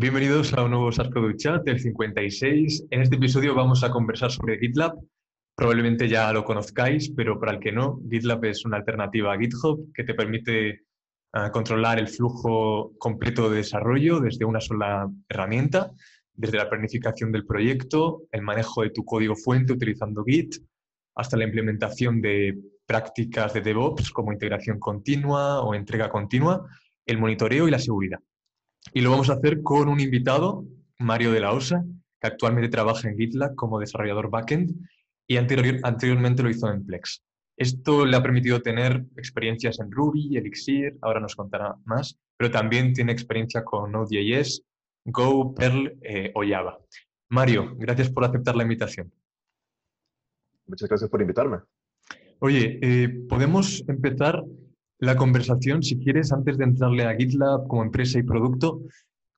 Bienvenidos 0.00 0.54
a 0.54 0.62
un 0.62 0.70
nuevo 0.70 0.92
SaaS 0.92 1.08
Product 1.08 1.40
Chat, 1.40 1.66
el 1.66 1.80
56. 1.80 2.84
En 2.90 3.02
este 3.02 3.16
episodio 3.16 3.52
vamos 3.56 3.82
a 3.82 3.90
conversar 3.90 4.30
sobre 4.30 4.56
GitLab. 4.56 4.94
Probablemente 5.56 6.08
ya 6.08 6.32
lo 6.32 6.44
conozcáis, 6.44 7.10
pero 7.16 7.40
para 7.40 7.54
el 7.54 7.58
que 7.58 7.72
no, 7.72 7.98
GitLab 8.08 8.44
es 8.44 8.64
una 8.64 8.76
alternativa 8.76 9.32
a 9.32 9.36
GitHub 9.36 9.92
que 9.92 10.04
te 10.04 10.14
permite 10.14 10.82
uh, 11.34 11.50
controlar 11.50 11.98
el 11.98 12.06
flujo 12.06 12.92
completo 12.96 13.50
de 13.50 13.56
desarrollo 13.56 14.20
desde 14.20 14.44
una 14.44 14.60
sola 14.60 15.10
herramienta, 15.28 15.90
desde 16.32 16.58
la 16.58 16.70
planificación 16.70 17.32
del 17.32 17.44
proyecto, 17.44 18.22
el 18.30 18.42
manejo 18.42 18.82
de 18.82 18.90
tu 18.90 19.04
código 19.04 19.34
fuente 19.34 19.72
utilizando 19.72 20.22
Git, 20.22 20.54
hasta 21.16 21.36
la 21.36 21.42
implementación 21.42 22.22
de 22.22 22.56
prácticas 22.86 23.52
de 23.52 23.62
DevOps 23.62 24.12
como 24.12 24.32
integración 24.32 24.78
continua 24.78 25.60
o 25.62 25.74
entrega 25.74 26.08
continua, 26.08 26.64
el 27.04 27.18
monitoreo 27.18 27.66
y 27.66 27.72
la 27.72 27.80
seguridad. 27.80 28.20
Y 28.92 29.00
lo 29.00 29.10
vamos 29.10 29.30
a 29.30 29.34
hacer 29.34 29.62
con 29.62 29.88
un 29.88 30.00
invitado, 30.00 30.64
Mario 30.98 31.32
de 31.32 31.40
la 31.40 31.52
Osa, 31.52 31.84
que 32.20 32.26
actualmente 32.26 32.68
trabaja 32.68 33.08
en 33.08 33.16
GitLab 33.16 33.54
como 33.54 33.78
desarrollador 33.78 34.30
backend 34.30 34.74
y 35.26 35.36
anterior, 35.36 35.78
anteriormente 35.82 36.42
lo 36.42 36.50
hizo 36.50 36.70
en 36.72 36.84
Plex. 36.84 37.22
Esto 37.56 38.06
le 38.06 38.16
ha 38.16 38.22
permitido 38.22 38.62
tener 38.62 39.04
experiencias 39.16 39.80
en 39.80 39.90
Ruby, 39.90 40.36
Elixir, 40.36 40.96
ahora 41.02 41.20
nos 41.20 41.34
contará 41.34 41.76
más, 41.84 42.18
pero 42.36 42.50
también 42.50 42.92
tiene 42.92 43.12
experiencia 43.12 43.64
con 43.64 43.90
Node.js, 43.92 44.62
Go, 45.04 45.54
Perl 45.54 45.98
eh, 46.02 46.30
o 46.34 46.42
Java. 46.48 46.78
Mario, 47.30 47.74
gracias 47.76 48.10
por 48.10 48.24
aceptar 48.24 48.54
la 48.56 48.62
invitación. 48.62 49.12
Muchas 50.66 50.88
gracias 50.88 51.10
por 51.10 51.20
invitarme. 51.20 51.58
Oye, 52.40 52.78
eh, 52.80 53.08
podemos 53.28 53.84
empezar 53.88 54.42
la 54.98 55.16
conversación, 55.16 55.82
si 55.82 55.98
quieres, 55.98 56.32
antes 56.32 56.58
de 56.58 56.64
entrarle 56.64 57.04
a 57.04 57.14
GitLab 57.14 57.66
como 57.68 57.82
empresa 57.82 58.18
y 58.18 58.22
producto. 58.22 58.82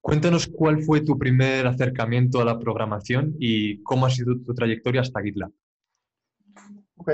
Cuéntanos 0.01 0.47
cuál 0.47 0.83
fue 0.83 1.03
tu 1.03 1.19
primer 1.19 1.67
acercamiento 1.67 2.41
a 2.41 2.45
la 2.45 2.59
programación 2.59 3.35
y 3.39 3.83
cómo 3.83 4.07
ha 4.07 4.11
sido 4.11 4.35
tu 4.39 4.55
trayectoria 4.55 5.02
hasta 5.02 5.21
GitLab. 5.21 5.52
Ok, 6.97 7.11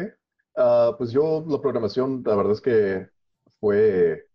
uh, 0.56 0.96
pues 0.96 1.10
yo 1.10 1.44
la 1.48 1.60
programación, 1.60 2.22
la 2.24 2.36
verdad 2.36 2.52
es 2.52 2.60
que 2.60 3.08
fue 3.58 4.26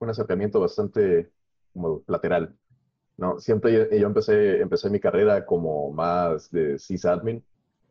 un 0.00 0.10
acercamiento 0.10 0.60
bastante 0.60 1.30
como 1.72 2.02
lateral. 2.08 2.56
¿no? 3.16 3.38
Siempre 3.38 3.88
yo 3.98 4.06
empecé, 4.06 4.60
empecé 4.60 4.90
mi 4.90 4.98
carrera 4.98 5.46
como 5.46 5.92
más 5.92 6.50
de 6.50 6.78
sysadmin, 6.78 7.44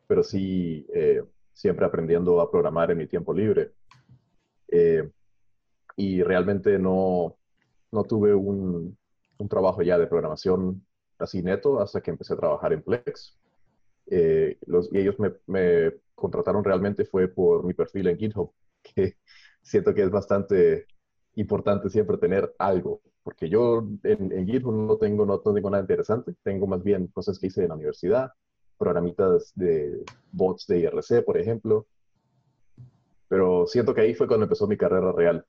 pero 0.07 0.23
sí 0.23 0.85
eh, 0.93 1.23
siempre 1.53 1.85
aprendiendo 1.85 2.41
a 2.41 2.51
programar 2.51 2.91
en 2.91 2.97
mi 2.97 3.07
tiempo 3.07 3.33
libre. 3.33 3.71
Eh, 4.75 5.07
y 5.95 6.23
realmente 6.23 6.79
no, 6.79 7.37
no 7.91 8.03
tuve 8.05 8.33
un, 8.33 8.97
un, 9.37 9.47
trabajo 9.47 9.83
ya 9.83 9.99
de 9.99 10.07
programación 10.07 10.83
así 11.19 11.43
neto 11.43 11.79
hasta 11.79 12.01
que 12.01 12.09
empecé 12.09 12.33
a 12.33 12.37
trabajar 12.37 12.73
en 12.73 12.81
Plex. 12.81 13.37
Eh, 14.07 14.57
ellos 14.93 15.15
me, 15.19 15.91
contrataron 16.15 16.63
realmente 16.63 17.05
fue 17.05 17.27
por 17.27 17.63
mi 17.65 17.75
perfil 17.75 18.07
en 18.07 18.17
GitHub, 18.17 18.51
que 18.95 19.17
siento 19.61 19.93
que 19.93 20.01
es 20.01 20.09
bastante 20.09 20.87
importante 21.35 21.91
siempre 21.91 22.17
tener 22.17 22.51
algo, 22.57 23.01
porque 23.21 23.49
yo 23.49 23.87
en, 24.01 24.31
en 24.31 24.47
GitHub 24.47 24.73
no 24.73 24.97
tengo, 24.97 25.23
no 25.23 25.39
tengo 25.39 25.69
nada 25.69 25.81
interesante, 25.81 26.33
tengo 26.41 26.65
más 26.65 26.81
bien 26.81 27.07
cosas 27.07 27.37
que 27.37 27.47
hice 27.47 27.61
en 27.61 27.69
la 27.69 27.75
universidad, 27.75 28.31
programitas 28.79 29.53
de 29.53 30.03
bots 30.31 30.65
de 30.65 30.79
IRC, 30.79 31.23
por 31.23 31.37
ejemplo, 31.37 31.85
pero 33.33 33.65
siento 33.65 33.95
que 33.95 34.01
ahí 34.01 34.13
fue 34.13 34.27
cuando 34.27 34.43
empezó 34.43 34.67
mi 34.67 34.77
carrera 34.77 35.11
real. 35.11 35.43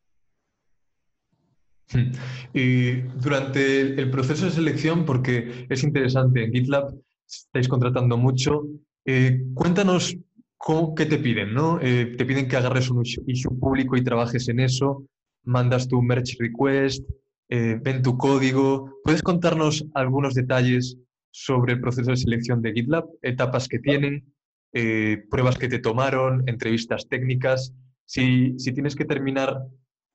Y 2.55 2.93
durante 3.21 4.01
el 4.01 4.11
proceso 4.11 4.47
de 4.47 4.53
selección, 4.53 5.05
porque 5.05 5.67
es 5.69 5.85
interesante, 5.85 6.45
en 6.45 6.53
GitLab 6.53 6.95
estáis 7.29 7.69
contratando 7.69 8.17
mucho, 8.17 8.67
eh, 9.05 9.45
cuéntanos 9.53 10.17
cómo, 10.57 10.95
qué 10.95 11.05
te 11.05 11.19
piden, 11.19 11.53
¿no? 11.53 11.79
Eh, 11.83 12.15
te 12.17 12.25
piden 12.25 12.49
que 12.49 12.57
agarres 12.57 12.89
un 12.89 13.03
issue 13.05 13.59
público 13.61 13.99
y 13.99 14.03
trabajes 14.03 14.49
en 14.49 14.61
eso, 14.61 15.05
mandas 15.43 15.87
tu 15.87 16.01
merge 16.01 16.37
request, 16.39 17.07
eh, 17.51 17.79
ven 17.83 18.01
tu 18.03 18.17
código. 18.17 18.95
¿Puedes 19.05 19.23
contarnos 19.23 19.85
algunos 19.93 20.33
detalles 20.33 20.97
sobre 21.31 21.75
el 21.75 21.83
proceso 21.83 22.13
de 22.13 22.17
selección 22.17 22.63
de 22.63 22.73
GitLab? 22.73 23.05
Etapas 23.21 23.69
que 23.69 23.79
tienen, 23.79 24.25
eh, 24.75 25.25
pruebas 25.31 25.57
que 25.57 25.69
te 25.69 25.79
tomaron, 25.79 26.43
entrevistas 26.49 27.09
técnicas. 27.09 27.73
Si, 28.05 28.59
si 28.59 28.73
tienes 28.73 28.97
que 28.97 29.05
terminar 29.05 29.63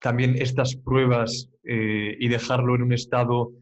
también 0.02 0.36
estas 0.36 0.76
pruebas 0.76 1.50
eh, 1.64 2.18
y 2.20 2.28
dejarlo 2.28 2.76
en 2.76 2.84
un 2.84 2.94
estado 2.94 3.54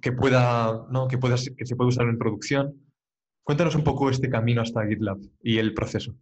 que 0.00 0.12
pueda, 0.12 0.86
¿no? 0.90 1.08
que, 1.08 1.18
pueda, 1.18 1.36
que 1.36 1.66
se 1.66 1.76
pueda 1.76 1.88
usar 1.88 2.08
en 2.08 2.18
producción, 2.18 2.74
cuéntanos 3.42 3.74
un 3.74 3.84
poco 3.84 4.08
este 4.08 4.30
camino 4.30 4.62
hasta 4.62 4.86
GitLab 4.86 5.18
y 5.42 5.58
el 5.58 5.74
proceso. 5.74 6.14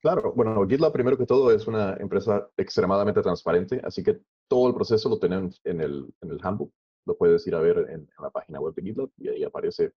Claro, 0.00 0.32
bueno, 0.34 0.66
GitLab 0.66 0.92
primero 0.92 1.16
que 1.16 1.26
todo 1.26 1.52
es 1.52 1.68
una 1.68 1.94
empresa 2.00 2.48
extremadamente 2.56 3.22
transparente, 3.22 3.80
así 3.84 4.02
que 4.02 4.18
todo 4.48 4.68
el 4.68 4.74
proceso 4.74 5.08
lo 5.08 5.18
tenemos 5.18 5.60
en 5.64 5.80
el, 5.80 6.12
en 6.20 6.30
el 6.30 6.40
handbook, 6.42 6.72
lo 7.06 7.16
puedes 7.16 7.46
ir 7.46 7.54
a 7.54 7.60
ver 7.60 7.78
en, 7.90 8.00
en 8.00 8.08
la 8.20 8.30
página 8.30 8.60
web 8.60 8.74
de 8.74 8.82
GitLab 8.82 9.10
y 9.18 9.28
ahí 9.28 9.44
aparece 9.44 9.92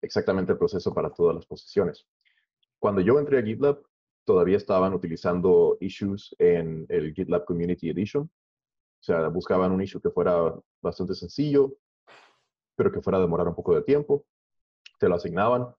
exactamente 0.00 0.52
el 0.52 0.58
proceso 0.58 0.92
para 0.92 1.10
todas 1.10 1.36
las 1.36 1.46
posiciones. 1.46 2.06
Cuando 2.82 3.00
yo 3.00 3.16
entré 3.16 3.38
a 3.38 3.42
GitLab, 3.44 3.80
todavía 4.24 4.56
estaban 4.56 4.92
utilizando 4.92 5.76
issues 5.78 6.34
en 6.40 6.84
el 6.88 7.14
GitLab 7.14 7.44
Community 7.44 7.88
Edition. 7.90 8.24
O 8.24 9.02
sea, 9.04 9.28
buscaban 9.28 9.70
un 9.70 9.80
issue 9.80 10.00
que 10.00 10.10
fuera 10.10 10.52
bastante 10.80 11.14
sencillo, 11.14 11.76
pero 12.74 12.90
que 12.90 13.00
fuera 13.00 13.18
a 13.18 13.20
demorar 13.20 13.46
un 13.46 13.54
poco 13.54 13.72
de 13.76 13.82
tiempo. 13.82 14.26
Te 14.98 15.08
lo 15.08 15.14
asignaban 15.14 15.72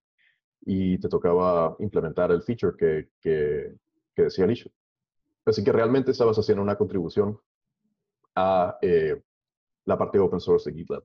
y 0.62 0.98
te 0.98 1.10
tocaba 1.10 1.76
implementar 1.80 2.32
el 2.32 2.42
feature 2.42 2.78
que, 2.78 3.10
que, 3.20 3.76
que 4.16 4.22
decía 4.22 4.46
el 4.46 4.52
issue. 4.52 4.72
Así 5.44 5.62
que 5.62 5.74
realmente 5.74 6.12
estabas 6.12 6.38
haciendo 6.40 6.64
una 6.64 6.78
contribución 6.78 7.38
a 8.34 8.78
eh, 8.82 9.22
la 9.84 9.98
parte 9.98 10.20
open 10.20 10.40
source 10.40 10.72
de 10.72 10.78
GitLab. 10.78 11.04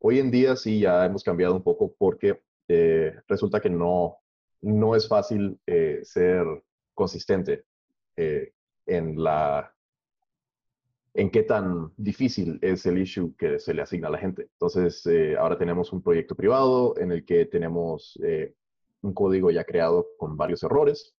Hoy 0.00 0.18
en 0.18 0.30
día 0.30 0.54
sí 0.54 0.80
ya 0.80 1.06
hemos 1.06 1.24
cambiado 1.24 1.54
un 1.54 1.62
poco 1.62 1.94
porque 1.96 2.42
eh, 2.68 3.18
resulta 3.26 3.58
que 3.58 3.70
no, 3.70 4.18
no 4.64 4.96
es 4.96 5.06
fácil 5.06 5.60
eh, 5.66 6.00
ser 6.04 6.46
consistente 6.94 7.64
eh, 8.16 8.52
en 8.86 9.22
la 9.22 9.70
en 11.16 11.30
qué 11.30 11.44
tan 11.44 11.92
difícil 11.96 12.58
es 12.60 12.86
el 12.86 12.98
issue 12.98 13.36
que 13.36 13.60
se 13.60 13.72
le 13.72 13.82
asigna 13.82 14.08
a 14.08 14.10
la 14.10 14.18
gente. 14.18 14.48
Entonces, 14.54 15.06
eh, 15.06 15.36
ahora 15.38 15.56
tenemos 15.56 15.92
un 15.92 16.02
proyecto 16.02 16.34
privado 16.34 16.98
en 16.98 17.12
el 17.12 17.24
que 17.24 17.46
tenemos 17.46 18.18
un 19.00 19.14
código 19.14 19.52
ya 19.52 19.62
creado 19.62 20.08
con 20.18 20.36
varios 20.36 20.64
errores 20.64 21.14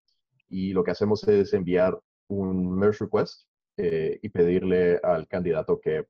y 0.50 0.74
lo 0.74 0.84
que 0.84 0.92
hacemos 0.92 1.26
es 1.30 1.54
enviar 1.54 1.98
un 2.28 2.76
merge 2.76 3.06
request 3.06 3.48
y 3.78 4.28
pedirle 4.30 5.00
al 5.02 5.30
candidato 5.30 5.80
que, 5.80 6.06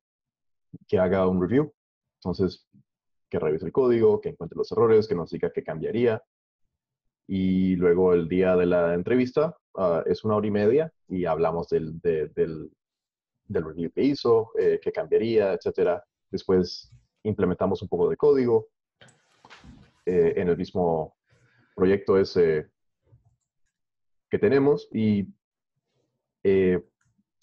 que 0.88 0.98
haga 0.98 1.28
un 1.28 1.40
review. 1.40 1.72
Entonces, 2.16 2.68
que 3.30 3.38
revise 3.38 3.68
el 3.68 3.72
código, 3.72 4.20
que 4.20 4.30
encuentre 4.30 4.58
los 4.58 4.72
errores, 4.72 5.08
que 5.08 5.14
nos 5.14 5.30
diga 5.30 5.52
qué 5.52 5.64
cambiaría 5.64 6.24
y 7.28 7.76
luego 7.76 8.14
el 8.14 8.28
día 8.28 8.56
de 8.56 8.66
la 8.66 8.94
entrevista 8.94 9.58
uh, 9.74 10.02
es 10.06 10.24
una 10.24 10.36
hora 10.36 10.48
y 10.48 10.52
media 10.52 10.94
y 11.08 11.26
hablamos 11.26 11.70
del, 11.70 12.00
de, 12.00 12.28
del, 12.30 12.72
del, 13.48 13.66
review 13.66 13.92
que 13.92 14.04
hizo, 14.04 14.52
eh, 14.60 14.80
qué 14.82 14.92
cambiaría, 14.92 15.54
etcétera. 15.54 16.04
Después 16.30 16.92
implementamos 17.24 17.82
un 17.82 17.88
poco 17.88 18.10
de 18.10 18.18
código 18.18 18.68
eh, 20.06 20.34
en 20.38 20.50
el 20.50 20.58
mismo 20.58 21.16
proyecto 21.76 22.18
ese 22.18 22.70
que 24.30 24.38
tenemos 24.38 24.88
y 24.94 25.28
eh, 26.44 26.84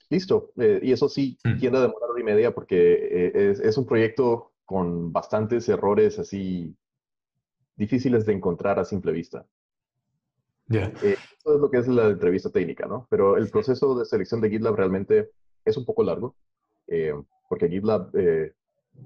listo. 0.08 0.52
Eh, 0.56 0.80
y 0.82 0.92
eso 0.92 1.08
sí 1.08 1.36
mm. 1.42 1.58
tiende 1.58 1.78
a 1.78 1.82
demorar 1.82 2.10
hora 2.10 2.20
y 2.20 2.24
media 2.24 2.54
porque 2.54 3.32
es, 3.34 3.58
es 3.58 3.76
un 3.76 3.86
proyecto 3.86 4.52
con 4.64 5.12
bastantes 5.12 5.68
errores 5.68 6.18
así 6.20 6.76
difíciles 7.74 8.24
de 8.26 8.34
encontrar 8.34 8.78
a 8.78 8.84
simple 8.84 9.10
vista. 9.10 9.44
Yeah. 10.72 10.92
Eh, 11.02 11.16
eso 11.38 11.54
es 11.54 11.60
lo 11.60 11.70
que 11.70 11.78
es 11.78 11.88
la 11.88 12.08
entrevista 12.08 12.50
técnica, 12.50 12.86
¿no? 12.86 13.06
Pero 13.10 13.36
el 13.36 13.50
proceso 13.50 13.98
de 13.98 14.04
selección 14.04 14.40
de 14.40 14.48
GitLab 14.48 14.76
realmente 14.76 15.30
es 15.64 15.76
un 15.76 15.84
poco 15.84 16.02
largo, 16.02 16.36
eh, 16.86 17.14
porque 17.48 17.68
GitLab 17.68 18.10
eh, 18.16 18.54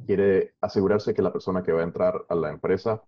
quiere 0.07 0.55
asegurarse 0.61 1.15
que 1.15 1.23
la 1.23 1.33
persona 1.33 1.63
que 1.63 1.73
va 1.73 1.81
a 1.81 1.85
entrar 1.85 2.25
a 2.29 2.35
la 2.35 2.51
empresa 2.51 3.03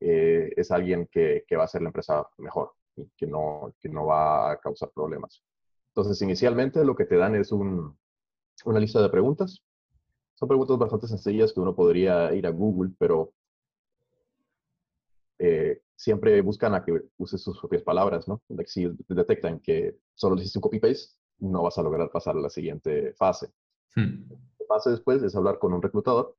eh, 0.00 0.52
es 0.56 0.70
alguien 0.70 1.08
que, 1.10 1.44
que, 1.46 1.56
va 1.56 1.62
a 1.62 1.64
hacer 1.66 1.82
la 1.82 1.88
empresa 1.88 2.26
mejor 2.38 2.72
y 2.96 3.08
que 3.16 3.26
no, 3.26 3.74
que 3.80 3.88
no 3.88 4.06
va 4.06 4.50
a 4.50 4.60
causar 4.60 4.90
problemas. 4.90 5.42
Entonces, 5.88 6.20
inicialmente 6.22 6.84
lo 6.84 6.96
que 6.96 7.04
te 7.04 7.16
dan 7.16 7.34
es 7.34 7.52
un, 7.52 7.96
una 8.64 8.80
lista 8.80 9.00
de 9.00 9.08
preguntas. 9.08 9.62
Son 10.34 10.48
preguntas 10.48 10.78
bastante 10.78 11.06
sencillas 11.06 11.52
que 11.52 11.60
uno 11.60 11.74
podría 11.76 12.34
ir 12.34 12.46
a 12.46 12.50
Google, 12.50 12.92
pero 12.98 13.32
eh, 15.38 15.80
siempre 15.96 16.40
buscan 16.40 16.74
a 16.74 16.84
que 16.84 17.00
uses 17.16 17.42
sus 17.42 17.58
propias 17.58 17.82
palabras, 17.82 18.28
¿no? 18.28 18.42
Si 18.66 18.86
detectan 19.08 19.60
que 19.60 19.96
solo 20.14 20.34
le 20.34 20.42
hiciste 20.42 20.58
un 20.58 20.62
copy-paste, 20.62 21.14
no 21.38 21.62
vas 21.62 21.78
a 21.78 21.82
lograr 21.82 22.10
pasar 22.10 22.36
a 22.36 22.40
la 22.40 22.50
siguiente 22.50 23.12
fase. 23.14 23.50
Hmm. 23.94 24.28
Lo 24.28 24.36
que 24.58 24.64
pasa 24.68 24.90
después 24.90 25.22
es 25.22 25.34
hablar 25.36 25.58
con 25.58 25.72
un 25.72 25.82
reclutador 25.82 26.36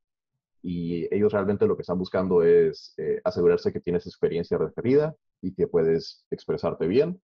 y 0.61 1.13
ellos 1.13 1.31
realmente 1.31 1.67
lo 1.67 1.75
que 1.75 1.83
están 1.83 1.99
buscando 1.99 2.41
es 2.43 2.93
eh, 2.97 3.21
asegurarse 3.23 3.71
que 3.71 3.79
tienes 3.79 4.07
experiencia 4.07 4.57
referida 4.57 5.15
y 5.41 5.53
que 5.53 5.67
puedes 5.67 6.25
expresarte 6.31 6.87
bien, 6.87 7.21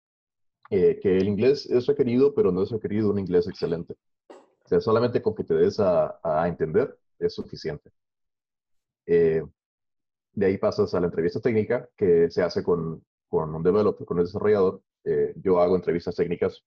eh, 0.70 1.00
que 1.00 1.16
el 1.16 1.26
inglés 1.26 1.66
es 1.66 1.86
requerido, 1.86 2.34
pero 2.34 2.52
no 2.52 2.62
es 2.62 2.70
requerido 2.70 3.10
un 3.10 3.18
inglés 3.18 3.48
excelente. 3.48 3.96
O 4.28 4.68
sea, 4.68 4.80
solamente 4.80 5.22
con 5.22 5.34
que 5.34 5.44
te 5.44 5.54
des 5.54 5.80
a, 5.80 6.20
entender 6.46 6.96
es 7.18 7.34
suficiente. 7.34 7.90
Eh, 9.06 9.42
de 10.32 10.46
ahí 10.46 10.58
pasas 10.58 10.94
a 10.94 11.00
la 11.00 11.06
entrevista 11.06 11.40
técnica 11.40 11.88
que 11.96 12.30
se 12.30 12.42
hace 12.42 12.62
con, 12.62 13.04
con 13.28 13.54
un 13.54 13.62
developer, 13.62 14.06
con 14.06 14.18
un 14.18 14.24
desarrollador. 14.24 14.82
yo 15.36 15.60
hago 15.60 15.76
entrevistas 15.76 16.14
técnicas 16.16 16.64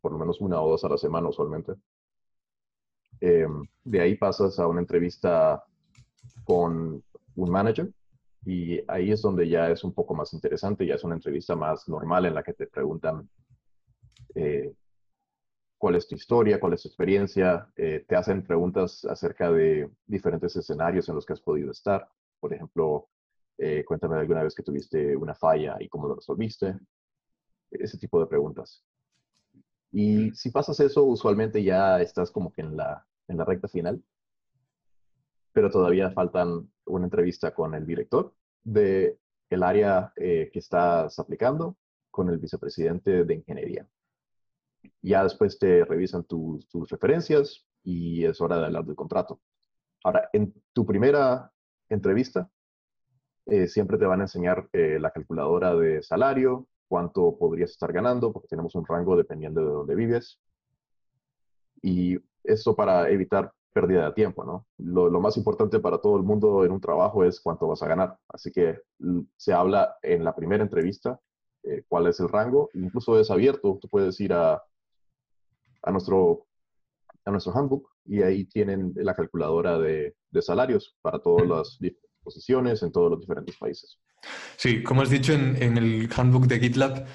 por 0.00 0.12
lo 0.12 0.18
menos 0.18 0.40
una 0.40 0.60
o 0.60 0.70
dos 0.70 0.84
a 0.84 0.88
la 0.88 0.98
semana 0.98 1.28
usualmente. 1.28 1.74
de 3.20 4.00
ahí 4.00 4.16
pasas 4.16 4.58
a 4.58 4.66
una 4.66 4.80
entrevista 4.80 5.64
con 6.44 7.02
un 7.36 7.50
manager 7.50 7.92
y 8.44 8.80
ahí 8.90 9.12
es 9.12 9.22
donde 9.22 9.48
ya 9.48 9.70
es 9.70 9.84
un 9.84 9.92
poco 9.92 10.14
más 10.14 10.32
interesante, 10.32 10.86
ya 10.86 10.94
es 10.94 11.04
una 11.04 11.14
entrevista 11.14 11.54
más 11.54 11.88
normal 11.88 12.26
en 12.26 12.34
la 12.34 12.42
que 12.42 12.54
te 12.54 12.66
preguntan 12.66 13.28
eh, 14.34 14.74
cuál 15.78 15.94
es 15.94 16.08
tu 16.08 16.16
historia, 16.16 16.58
cuál 16.58 16.72
es 16.72 16.82
tu 16.82 16.88
experiencia, 16.88 17.68
eh, 17.76 18.04
te 18.06 18.16
hacen 18.16 18.44
preguntas 18.44 19.04
acerca 19.04 19.50
de 19.52 19.90
diferentes 20.06 20.56
escenarios 20.56 21.08
en 21.08 21.14
los 21.14 21.26
que 21.26 21.34
has 21.34 21.40
podido 21.40 21.70
estar. 21.70 22.08
Por 22.42 22.52
ejemplo, 22.52 23.08
eh, 23.56 23.84
cuéntame 23.86 24.16
alguna 24.16 24.42
vez 24.42 24.54
que 24.54 24.64
tuviste 24.64 25.16
una 25.16 25.34
falla 25.34 25.76
y 25.80 25.88
cómo 25.88 26.08
lo 26.08 26.16
resolviste. 26.16 26.76
Ese 27.70 27.96
tipo 27.98 28.20
de 28.20 28.26
preguntas. 28.26 28.84
Y 29.92 30.32
si 30.32 30.50
pasas 30.50 30.80
eso, 30.80 31.04
usualmente 31.04 31.62
ya 31.62 32.00
estás 32.00 32.30
como 32.30 32.52
que 32.52 32.62
en 32.62 32.76
la, 32.76 33.06
en 33.28 33.38
la 33.38 33.44
recta 33.44 33.68
final 33.68 34.02
pero 35.52 35.70
todavía 35.70 36.10
faltan 36.10 36.70
una 36.86 37.04
entrevista 37.04 37.54
con 37.54 37.74
el 37.74 37.86
director 37.86 38.34
de 38.64 39.18
el 39.50 39.62
área 39.62 40.12
eh, 40.16 40.50
que 40.50 40.58
estás 40.60 41.18
aplicando, 41.18 41.76
con 42.10 42.30
el 42.30 42.38
vicepresidente 42.38 43.24
de 43.24 43.34
ingeniería. 43.34 43.86
Ya 45.02 45.22
después 45.22 45.58
te 45.58 45.84
revisan 45.84 46.24
tus 46.24 46.66
referencias 46.88 47.66
y 47.82 48.24
es 48.24 48.40
hora 48.40 48.58
de 48.58 48.66
hablar 48.66 48.84
del 48.86 48.96
contrato. 48.96 49.40
Ahora, 50.04 50.28
en 50.32 50.54
tu 50.72 50.86
primera 50.86 51.52
entrevista, 51.88 52.50
eh, 53.46 53.66
siempre 53.66 53.98
te 53.98 54.06
van 54.06 54.20
a 54.20 54.24
enseñar 54.24 54.68
eh, 54.72 54.98
la 55.00 55.10
calculadora 55.10 55.74
de 55.74 56.02
salario, 56.02 56.68
cuánto 56.88 57.36
podrías 57.36 57.70
estar 57.70 57.92
ganando, 57.92 58.32
porque 58.32 58.48
tenemos 58.48 58.74
un 58.74 58.86
rango 58.86 59.16
dependiendo 59.16 59.60
de 59.60 59.72
dónde 59.72 59.94
vives. 59.94 60.38
Y 61.82 62.18
esto 62.44 62.76
para 62.76 63.08
evitar 63.10 63.52
pérdida 63.72 64.06
de 64.06 64.12
tiempo, 64.12 64.44
¿no? 64.44 64.66
Lo, 64.78 65.20
más 65.20 65.36
importante 65.36 65.80
para 65.80 65.98
todo 65.98 66.16
el 66.16 66.22
mundo 66.22 66.64
en 66.64 66.72
un 66.72 66.80
trabajo 66.80 67.24
es 67.24 67.40
cuánto 67.40 67.66
vas 67.66 67.82
a 67.82 67.88
ganar. 67.88 68.18
Así 68.28 68.52
que 68.52 68.78
se 69.36 69.52
habla 69.52 69.96
en 70.02 70.24
la 70.24 70.34
primera 70.34 70.62
entrevista 70.62 71.18
eh, 71.62 71.84
cuál 71.88 72.06
es 72.06 72.20
el 72.20 72.28
rango, 72.28 72.70
incluso 72.74 73.18
es 73.18 73.30
abierto, 73.30 73.78
tú 73.80 73.88
puedes 73.88 74.20
ir 74.20 74.32
a, 74.32 74.62
a, 75.82 75.90
nuestro, 75.90 76.46
a 77.24 77.30
nuestro 77.30 77.56
handbook 77.56 77.91
y 78.04 78.22
ahí 78.22 78.44
tienen 78.44 78.92
la 78.96 79.14
calculadora 79.14 79.78
de, 79.78 80.14
de 80.30 80.42
salarios 80.42 80.96
para 81.02 81.18
todas 81.18 81.46
las 81.46 81.78
posiciones 82.22 82.82
en 82.82 82.92
todos 82.92 83.10
los 83.10 83.20
diferentes 83.20 83.56
países. 83.56 83.98
Sí, 84.56 84.82
como 84.82 85.02
has 85.02 85.10
dicho 85.10 85.32
en, 85.32 85.60
en 85.62 85.76
el 85.76 86.08
handbook 86.14 86.46
de 86.46 86.60
GitLab, 86.60 87.06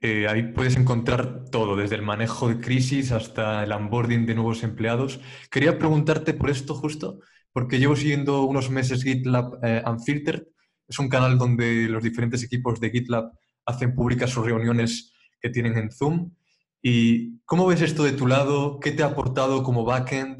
eh, 0.00 0.26
ahí 0.28 0.52
puedes 0.52 0.76
encontrar 0.76 1.44
todo, 1.50 1.74
desde 1.76 1.96
el 1.96 2.02
manejo 2.02 2.48
de 2.48 2.60
crisis 2.60 3.12
hasta 3.12 3.64
el 3.64 3.72
onboarding 3.72 4.26
de 4.26 4.34
nuevos 4.34 4.62
empleados. 4.62 5.20
Quería 5.50 5.78
preguntarte 5.78 6.34
por 6.34 6.50
esto 6.50 6.74
justo, 6.74 7.20
porque 7.52 7.78
llevo 7.78 7.96
siguiendo 7.96 8.42
unos 8.42 8.70
meses 8.70 9.02
GitLab 9.02 9.58
eh, 9.64 9.82
Unfiltered. 9.86 10.46
Es 10.86 10.98
un 10.98 11.08
canal 11.08 11.38
donde 11.38 11.88
los 11.88 12.02
diferentes 12.02 12.44
equipos 12.44 12.78
de 12.80 12.90
GitLab 12.90 13.32
hacen 13.64 13.94
públicas 13.94 14.30
sus 14.30 14.44
reuniones 14.44 15.12
que 15.40 15.50
tienen 15.50 15.76
en 15.78 15.90
Zoom. 15.90 16.32
¿Y 16.88 17.40
cómo 17.46 17.66
ves 17.66 17.82
esto 17.82 18.04
de 18.04 18.12
tu 18.12 18.28
lado? 18.28 18.78
¿Qué 18.78 18.92
te 18.92 19.02
ha 19.02 19.06
aportado 19.06 19.64
como 19.64 19.84
backend? 19.84 20.38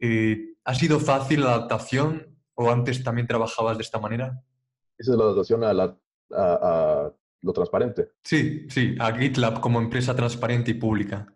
Eh, 0.00 0.54
¿Ha 0.64 0.74
sido 0.74 0.98
fácil 0.98 1.42
la 1.42 1.52
adaptación 1.52 2.38
o 2.54 2.70
antes 2.70 3.04
también 3.04 3.26
trabajabas 3.26 3.76
de 3.76 3.82
esta 3.82 3.98
manera? 3.98 4.42
Esa 4.96 5.12
es 5.12 5.18
la 5.18 5.24
adaptación 5.24 5.62
a, 5.62 5.74
la, 5.74 5.94
a 6.30 7.12
lo 7.42 7.52
transparente. 7.52 8.12
Sí, 8.22 8.66
sí, 8.70 8.94
a 8.98 9.12
GitLab 9.12 9.60
como 9.60 9.78
empresa 9.78 10.16
transparente 10.16 10.70
y 10.70 10.74
pública. 10.74 11.30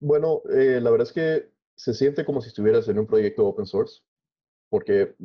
Bueno, 0.00 0.40
eh, 0.50 0.80
la 0.80 0.90
verdad 0.90 1.08
es 1.08 1.12
que 1.12 1.52
se 1.74 1.92
siente 1.92 2.24
como 2.24 2.40
si 2.40 2.48
estuvieras 2.48 2.88
en 2.88 2.98
un 2.98 3.06
proyecto 3.06 3.44
open 3.44 3.66
source, 3.66 4.00
porque 4.70 5.16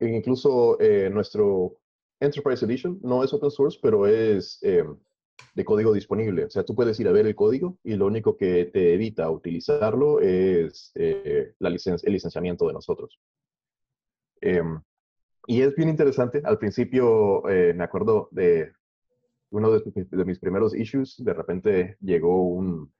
incluso 0.00 0.80
eh, 0.80 1.08
nuestro 1.10 1.78
Enterprise 2.18 2.64
Edition 2.64 2.98
no 3.04 3.22
es 3.22 3.32
open 3.32 3.52
source, 3.52 3.78
pero 3.80 4.04
es 4.04 4.58
eh, 4.62 4.84
de 5.54 5.64
código 5.64 5.92
disponible. 5.92 6.44
O 6.44 6.50
sea, 6.50 6.64
tú 6.64 6.74
puedes 6.74 6.98
ir 7.00 7.08
a 7.08 7.12
ver 7.12 7.26
el 7.26 7.34
código 7.34 7.78
y 7.82 7.94
lo 7.94 8.06
único 8.06 8.36
que 8.36 8.66
te 8.66 8.94
evita 8.94 9.30
utilizarlo 9.30 10.20
es 10.20 10.92
la 10.94 11.68
el 11.68 12.12
licenciamiento 12.12 12.66
de 12.66 12.72
nosotros. 12.72 13.18
Em, 14.40 14.80
y 15.46 15.62
es 15.62 15.74
bien 15.74 15.88
interesante. 15.88 16.42
Al 16.44 16.58
principio 16.58 17.42
me 17.44 17.84
acuerdo 17.84 18.28
de 18.32 18.72
uno 19.50 19.70
de, 19.70 20.24
mis 20.24 20.38
primeros 20.38 20.74
issues, 20.74 21.16
de 21.18 21.32
repente 21.32 21.96
llegó 22.00 22.42
un, 22.42 22.92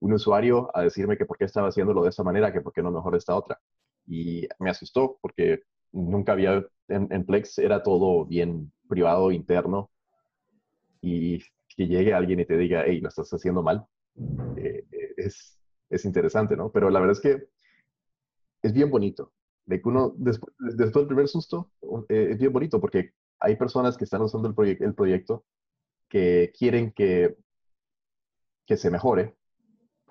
un, 0.00 0.12
usuario 0.12 0.70
a 0.74 0.82
decirme 0.82 1.16
que 1.16 1.26
por 1.26 1.38
qué 1.38 1.44
estaba 1.44 1.68
haciéndolo 1.68 2.02
de 2.02 2.10
esa 2.10 2.22
manera, 2.22 2.52
que 2.52 2.60
por 2.60 2.72
qué 2.72 2.82
no 2.82 2.90
mejor 2.90 3.16
esta 3.16 3.34
otra. 3.34 3.60
Y 4.06 4.46
me 4.58 4.70
asustó 4.70 5.18
porque 5.20 5.62
nunca 5.92 6.32
había, 6.32 6.64
en, 6.88 7.24
Plex 7.26 7.58
era 7.58 7.82
todo 7.82 8.26
bien 8.26 8.72
privado, 8.88 9.32
interno, 9.32 9.90
y 11.02 11.38
que 11.76 11.86
llegue 11.86 12.14
alguien 12.14 12.40
y 12.40 12.46
te 12.46 12.56
diga, 12.56 12.84
hey, 12.86 13.00
lo 13.00 13.08
estás 13.08 13.30
haciendo 13.32 13.62
mal, 13.62 13.86
eh, 14.56 14.86
eh, 14.90 15.14
es, 15.18 15.58
es 15.90 16.04
interesante, 16.04 16.56
¿no? 16.56 16.70
Pero 16.72 16.88
la 16.88 17.00
verdad 17.00 17.16
es 17.16 17.20
que 17.20 17.48
es 18.62 18.72
bien 18.72 18.90
bonito. 18.90 19.32
De 19.66 19.80
que 19.80 19.88
uno, 19.88 20.14
después, 20.16 20.54
después 20.58 21.02
del 21.02 21.06
primer 21.06 21.28
susto, 21.28 21.70
eh, 22.08 22.28
es 22.30 22.38
bien 22.38 22.52
bonito 22.52 22.80
porque 22.80 23.12
hay 23.38 23.56
personas 23.56 23.96
que 23.96 24.04
están 24.04 24.22
usando 24.22 24.48
el, 24.48 24.76
el 24.80 24.94
proyecto 24.94 25.44
que 26.08 26.52
quieren 26.56 26.92
que, 26.92 27.36
que 28.66 28.76
se 28.76 28.90
mejore 28.90 29.34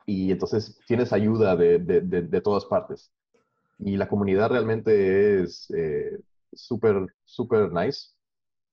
y 0.05 0.31
entonces 0.31 0.79
tienes 0.87 1.13
ayuda 1.13 1.55
de, 1.55 1.79
de, 1.79 2.41
todas 2.41 2.65
partes. 2.65 3.11
Y 3.79 3.97
la 3.97 4.07
comunidad 4.07 4.49
realmente 4.49 5.41
es 5.41 5.69
eh, 5.71 6.19
súper, 6.53 7.07
súper 7.23 7.71
nice. 7.71 8.09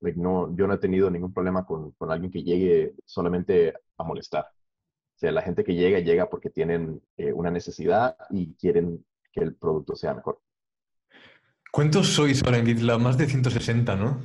No, 0.01 0.57
yo 0.57 0.67
no 0.67 0.75
he 0.75 0.79
tenido 0.79 1.11
ningún 1.11 1.33
problema 1.33 1.65
con, 1.65 1.93
con, 1.93 2.11
alguien 2.11 2.31
que 2.31 2.43
llegue 2.43 2.95
solamente 3.05 3.75
a 3.97 4.05
molestar. 4.05 4.45
O 4.45 5.19
sea, 5.19 5.33
la 5.33 5.43
gente 5.43 5.65
que 5.65 5.75
llega, 5.75 5.99
llega 5.99 6.31
porque 6.31 6.51
tienen 6.51 7.03
eh, 7.17 7.33
una 7.33 7.51
necesidad 7.51 8.17
y 8.31 8.55
quieren 8.55 9.05
que 9.33 9.41
el 9.41 9.55
producto 9.55 9.97
sea 9.97 10.15
mejor. 10.15 10.41
¿Cuántos 11.73 12.09
sois 12.09 12.43
ahora 12.45 12.59
en 12.59 12.67
GitLab? 12.67 13.01
Más 13.01 13.19
de 13.19 13.27
160, 13.27 13.97
¿no? 13.97 14.21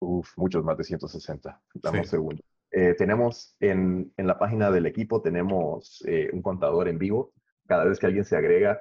Uf, 0.00 0.36
muchos 0.36 0.64
más 0.64 0.76
de 0.76 0.84
160. 0.84 1.62
Damos 1.74 2.08
segundo. 2.08 2.42
Eh, 2.72 2.94
tenemos 2.96 3.56
en, 3.60 4.12
en, 4.16 4.26
la 4.26 4.38
página 4.38 4.70
del 4.70 4.86
equipo, 4.86 5.20
tenemos 5.22 6.04
eh, 6.06 6.30
un 6.32 6.42
contador 6.42 6.88
en 6.88 6.98
vivo. 6.98 7.32
Cada 7.66 7.84
vez 7.84 7.98
que 7.98 8.06
alguien 8.06 8.24
se 8.24 8.36
agrega. 8.36 8.80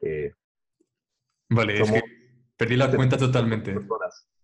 Eh, 0.00 0.32
vale, 1.48 1.80
es 1.80 1.90
que 1.90 2.02
perdí 2.56 2.76
la 2.76 2.90
cuenta 2.94 3.16
totalmente. 3.16 3.74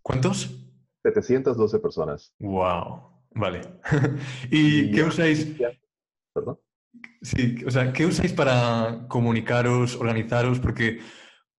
¿Cuántos? 0.01 0.72
712 1.03 1.79
personas. 1.79 2.35
¡Wow! 2.39 3.13
Vale. 3.35 3.61
¿Y, 4.51 4.91
qué 4.91 5.03
usáis? 5.03 5.57
¿Perdón? 6.33 6.59
Sí, 7.23 7.57
o 7.67 7.71
sea, 7.71 7.93
¿qué 7.93 8.07
usáis 8.07 8.33
para 8.33 9.07
comunicaros, 9.09 9.97
organizaros? 9.97 10.61
Porque 10.61 11.01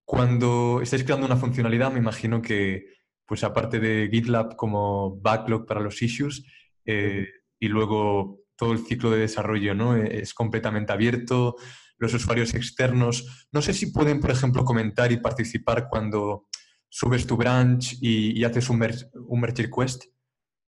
cuando 0.06 0.82
estáis 0.82 1.04
creando 1.04 1.26
una 1.26 1.38
funcionalidad, 1.38 1.92
me 1.92 2.00
imagino 2.00 2.42
que 2.42 2.94
pues 3.26 3.44
aparte 3.44 3.80
de 3.80 4.10
GitLab 4.12 4.56
como 4.56 5.20
backlog 5.22 5.66
para 5.66 5.80
los 5.80 6.02
issues 6.02 6.46
eh, 6.86 7.28
y 7.60 7.68
luego 7.68 8.42
todo 8.56 8.74
el 8.74 8.80
ciclo 8.80 9.10
de 9.10 9.20
desarrollo 9.20 9.74
¿no? 9.74 9.96
E-, 9.96 10.20
es 10.20 10.34
completamente 10.34 10.92
abierto, 10.92 11.56
los 11.98 12.14
usuarios 12.14 12.54
externos, 12.54 13.48
no 13.52 13.62
sé 13.62 13.74
si 13.74 13.92
pueden, 13.92 14.20
por 14.20 14.32
ejemplo, 14.32 14.66
comentar 14.66 15.12
y 15.12 15.18
participar 15.18 15.88
cuando 15.90 16.48
subes 16.94 17.26
tu 17.26 17.36
branch 17.36 17.98
y, 18.02 18.44
haces 18.44 18.70
un, 18.70 18.80
un 19.28 19.42
merge 19.42 19.64
request. 19.64 20.06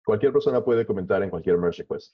Cualquier 0.03 0.33
persona 0.33 0.61
puede 0.61 0.85
comentar 0.85 1.23
en 1.23 1.29
cualquier 1.29 1.57
merge 1.57 1.83
request. 1.83 2.13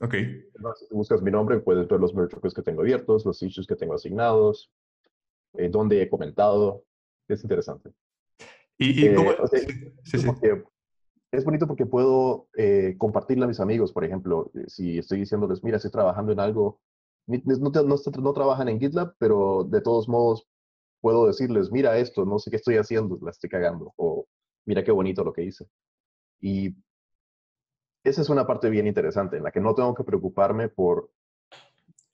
Ok. 0.00 0.14
si 0.14 0.94
buscas 0.94 1.20
mi 1.20 1.32
nombre, 1.32 1.58
puedes 1.58 1.88
ver 1.88 1.98
los 1.98 2.14
merge 2.14 2.36
requests 2.36 2.54
que 2.54 2.62
tengo 2.62 2.82
abiertos, 2.82 3.26
los 3.26 3.42
issues 3.42 3.66
que 3.66 3.74
tengo 3.74 3.94
asignados, 3.94 4.70
eh, 5.54 5.68
dónde 5.68 6.00
he 6.00 6.08
comentado. 6.08 6.84
Es 7.26 7.42
interesante. 7.42 7.90
Y, 8.78 9.06
eh, 9.06 9.16
Es 11.32 11.44
bonito 11.44 11.66
porque 11.66 11.86
puedo 11.86 12.46
eh, 12.56 12.94
compartirle 12.98 13.44
a 13.44 13.48
mis 13.48 13.60
amigos, 13.60 13.92
por 13.92 14.04
ejemplo, 14.04 14.52
eh, 14.54 14.64
si 14.68 14.98
estoy 14.98 15.18
diciéndoles, 15.18 15.64
mira, 15.64 15.78
estoy 15.78 15.90
trabajando 15.90 16.30
en 16.30 16.38
algo, 16.38 16.80
no, 17.26 17.70
no, 17.70 18.32
trabajan 18.32 18.68
en 18.68 18.78
GitLab, 18.78 19.14
pero 19.18 19.64
de 19.64 19.80
todos 19.80 20.08
modos 20.08 20.48
puedo 21.00 21.26
decirles, 21.26 21.70
mira 21.70 21.98
esto, 21.98 22.24
no 22.24 22.38
sé 22.38 22.50
qué 22.50 22.56
estoy 22.56 22.76
haciendo, 22.76 23.18
la 23.22 23.30
estoy 23.30 23.50
cagando, 23.50 23.92
o 23.96 24.26
mira 24.66 24.84
qué 24.84 24.92
bonito 24.92 25.24
lo 25.24 25.32
que 25.32 25.44
hice. 25.44 25.66
Y 26.40 26.74
esa 28.04 28.22
es 28.22 28.28
una 28.28 28.46
parte 28.46 28.70
bien 28.70 28.86
interesante 28.86 29.36
en 29.36 29.42
la 29.42 29.50
que 29.50 29.60
no 29.60 29.74
tengo 29.74 29.94
que 29.94 30.04
preocuparme 30.04 30.68
por, 30.68 31.10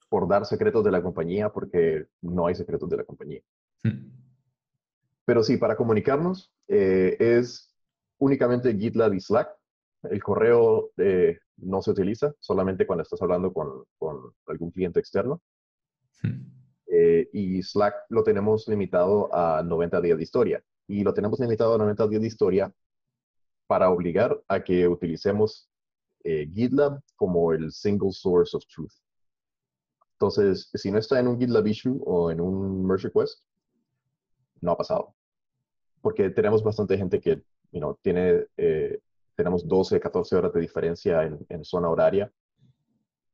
por 0.09 0.27
dar 0.27 0.45
secretos 0.45 0.83
de 0.83 0.91
la 0.91 1.01
compañía 1.01 1.49
porque 1.49 2.07
no 2.21 2.47
hay 2.47 2.55
secretos 2.55 2.89
de 2.89 2.97
la 2.97 3.03
compañía. 3.03 3.41
Hmm. 3.83 4.11
Pero 5.25 5.43
sí, 5.43 5.57
para 5.57 5.75
comunicarnos 5.75 6.53
eh, 6.67 7.15
es 7.19 7.73
únicamente 8.17 8.75
GitLab 8.75 9.13
y 9.13 9.21
Slack. 9.21 9.49
El 10.03 10.21
correo 10.23 10.91
eh, 10.97 11.39
no 11.57 11.81
se 11.81 11.91
utiliza, 11.91 12.33
solamente 12.39 12.85
cuando 12.85 13.03
estás 13.03 13.21
hablando 13.21 13.51
con, 13.51 13.83
con 13.97 14.33
algún 14.47 14.71
cliente 14.71 14.99
externo. 14.99 15.41
Hmm. 16.21 16.56
Eh, 16.99 17.29
y 17.31 17.61
Slack 17.61 17.93
lo 18.09 18.23
tenemos 18.23 18.67
limitado 18.67 19.29
a 19.31 19.61
90 19.61 20.01
días 20.01 20.17
de 20.17 20.23
historia. 20.23 20.63
Y 20.87 21.03
lo 21.03 21.13
tenemos 21.13 21.39
limitado 21.39 21.75
a 21.75 21.77
90 21.77 22.07
días 22.07 22.21
de 22.21 22.27
historia 22.27 22.73
para 23.67 23.91
obligar 23.91 24.41
a 24.47 24.63
que 24.63 24.87
utilicemos 24.87 25.69
eh, 26.23 26.49
GitLab 26.51 26.99
como 27.15 27.53
el 27.53 27.71
single 27.71 28.11
source 28.11 28.57
of 28.57 28.63
truth. 28.65 28.93
Entonces, 30.13 30.71
si 30.73 30.89
no 30.89 30.97
está 30.97 31.19
en 31.19 31.27
un 31.27 31.39
GitLab 31.39 31.67
issue 31.67 32.01
o 32.03 32.31
en 32.31 32.41
un 32.41 32.83
merge 32.83 33.09
request, 33.09 33.43
no 34.61 34.71
ha 34.71 34.77
pasado. 34.77 35.13
Porque 36.01 36.31
tenemos 36.31 36.63
bastante 36.63 36.97
gente 36.97 37.21
que, 37.21 37.43
you 37.71 37.95
tiene, 38.01 38.47
eh, 38.57 38.99
tenemos 39.35 39.67
12, 39.67 39.99
14 39.99 40.35
horas 40.35 40.51
de 40.51 40.61
diferencia 40.61 41.21
en, 41.21 41.45
en, 41.47 41.63
zona 41.63 41.89
horaria. 41.89 42.31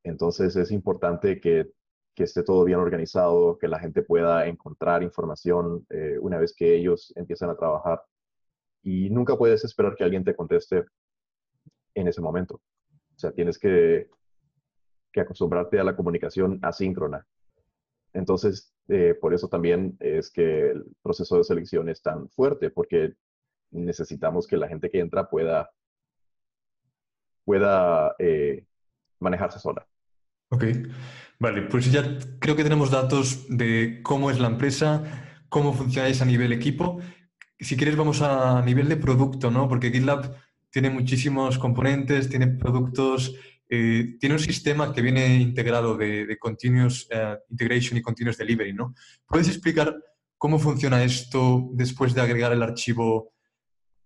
Entonces, 0.03 0.53
es 0.58 0.70
importante 0.70 1.39
que, 1.39 1.72
que, 2.15 2.24
esté 2.24 2.43
todo 2.43 2.63
bien 2.63 2.79
organizado, 2.79 3.58
que 3.58 3.67
la 3.67 3.79
gente 3.79 4.01
pueda 4.01 4.48
encontrar 4.48 5.03
información 5.03 5.86
eh, 5.89 6.17
una 6.20 6.38
vez 6.38 6.53
que 6.55 6.75
ellos 6.75 7.13
empiezan 7.15 7.50
a 7.50 7.55
trabajar. 7.55 8.03
Y 8.84 9.10
nunca 9.10 9.38
puedes 9.38 9.63
esperar 9.63 9.96
que 9.96 10.03
alguien 10.03 10.24
te 10.24 10.36
conteste 10.36 10.86
en 11.96 12.08
ese 12.08 12.22
momento. 12.22 12.55
O 12.55 13.20
sea, 13.20 13.32
tienes 13.32 13.58
que, 13.58 14.10
acostumbrarte 15.15 15.79
a 15.79 15.84
la 15.84 15.96
comunicación 15.96 16.60
asíncrona. 16.63 17.25
Entonces, 18.13 18.74
eh, 18.88 19.15
por 19.20 19.34
eso 19.34 19.48
también 19.48 19.96
es 20.00 20.32
que 20.32 20.72
el 20.72 20.86
proceso 21.03 21.38
de 21.38 21.43
selección 21.43 21.88
es 21.88 22.01
tan 22.01 22.29
fuerte, 22.29 22.72
porque 22.72 23.13
necesitamos 23.72 24.48
que 24.48 24.58
la 24.58 24.67
gente 24.67 24.89
que 24.89 25.00
entra 25.00 25.29
pueda, 25.29 25.72
pueda 27.46 28.15
eh, 28.17 28.65
manejarse 29.20 29.60
sola. 29.60 29.88
Ok, 30.50 30.65
vale, 31.43 31.63
pues 31.63 31.91
ya 31.91 32.17
creo 32.39 32.55
que 32.55 32.63
tenemos 32.63 32.89
datos 32.89 33.45
de 33.50 34.00
cómo 34.01 34.31
es 34.31 34.39
la 34.39 34.47
empresa, 34.47 35.43
cómo 35.50 35.73
funcionáis 35.73 36.21
a 36.21 36.25
nivel 36.25 36.53
equipo. 36.53 37.01
Si 37.59 37.75
quieres, 37.75 37.97
vamos 37.97 38.21
a 38.21 38.62
nivel 38.62 38.88
de 38.88 38.95
producto, 38.95 39.51
¿no? 39.51 39.67
Porque 39.67 39.91
GitLab 39.91 40.38
tiene 40.69 40.89
muchísimos 40.89 41.59
componentes, 41.59 42.29
tiene 42.29 42.47
productos, 42.47 43.35
eh, 43.67 44.15
tiene 44.21 44.35
un 44.35 44.39
sistema 44.39 44.93
que 44.93 45.01
viene 45.01 45.35
integrado 45.35 45.97
de, 45.97 46.38
Continuous 46.39 47.07
eh, 47.12 47.35
Integration 47.50 47.97
y 47.97 48.01
Continuous 48.01 48.38
Delivery, 48.38 48.71
¿no? 48.71 48.95
¿Puedes 49.27 49.50
explicar 49.50 49.93
cómo 50.38 50.59
funciona 50.59 51.03
esto 51.03 51.71
después 51.73 52.13
de 52.13 52.21
agregar 52.21 52.53
el 52.53 52.63
archivo 52.63 53.33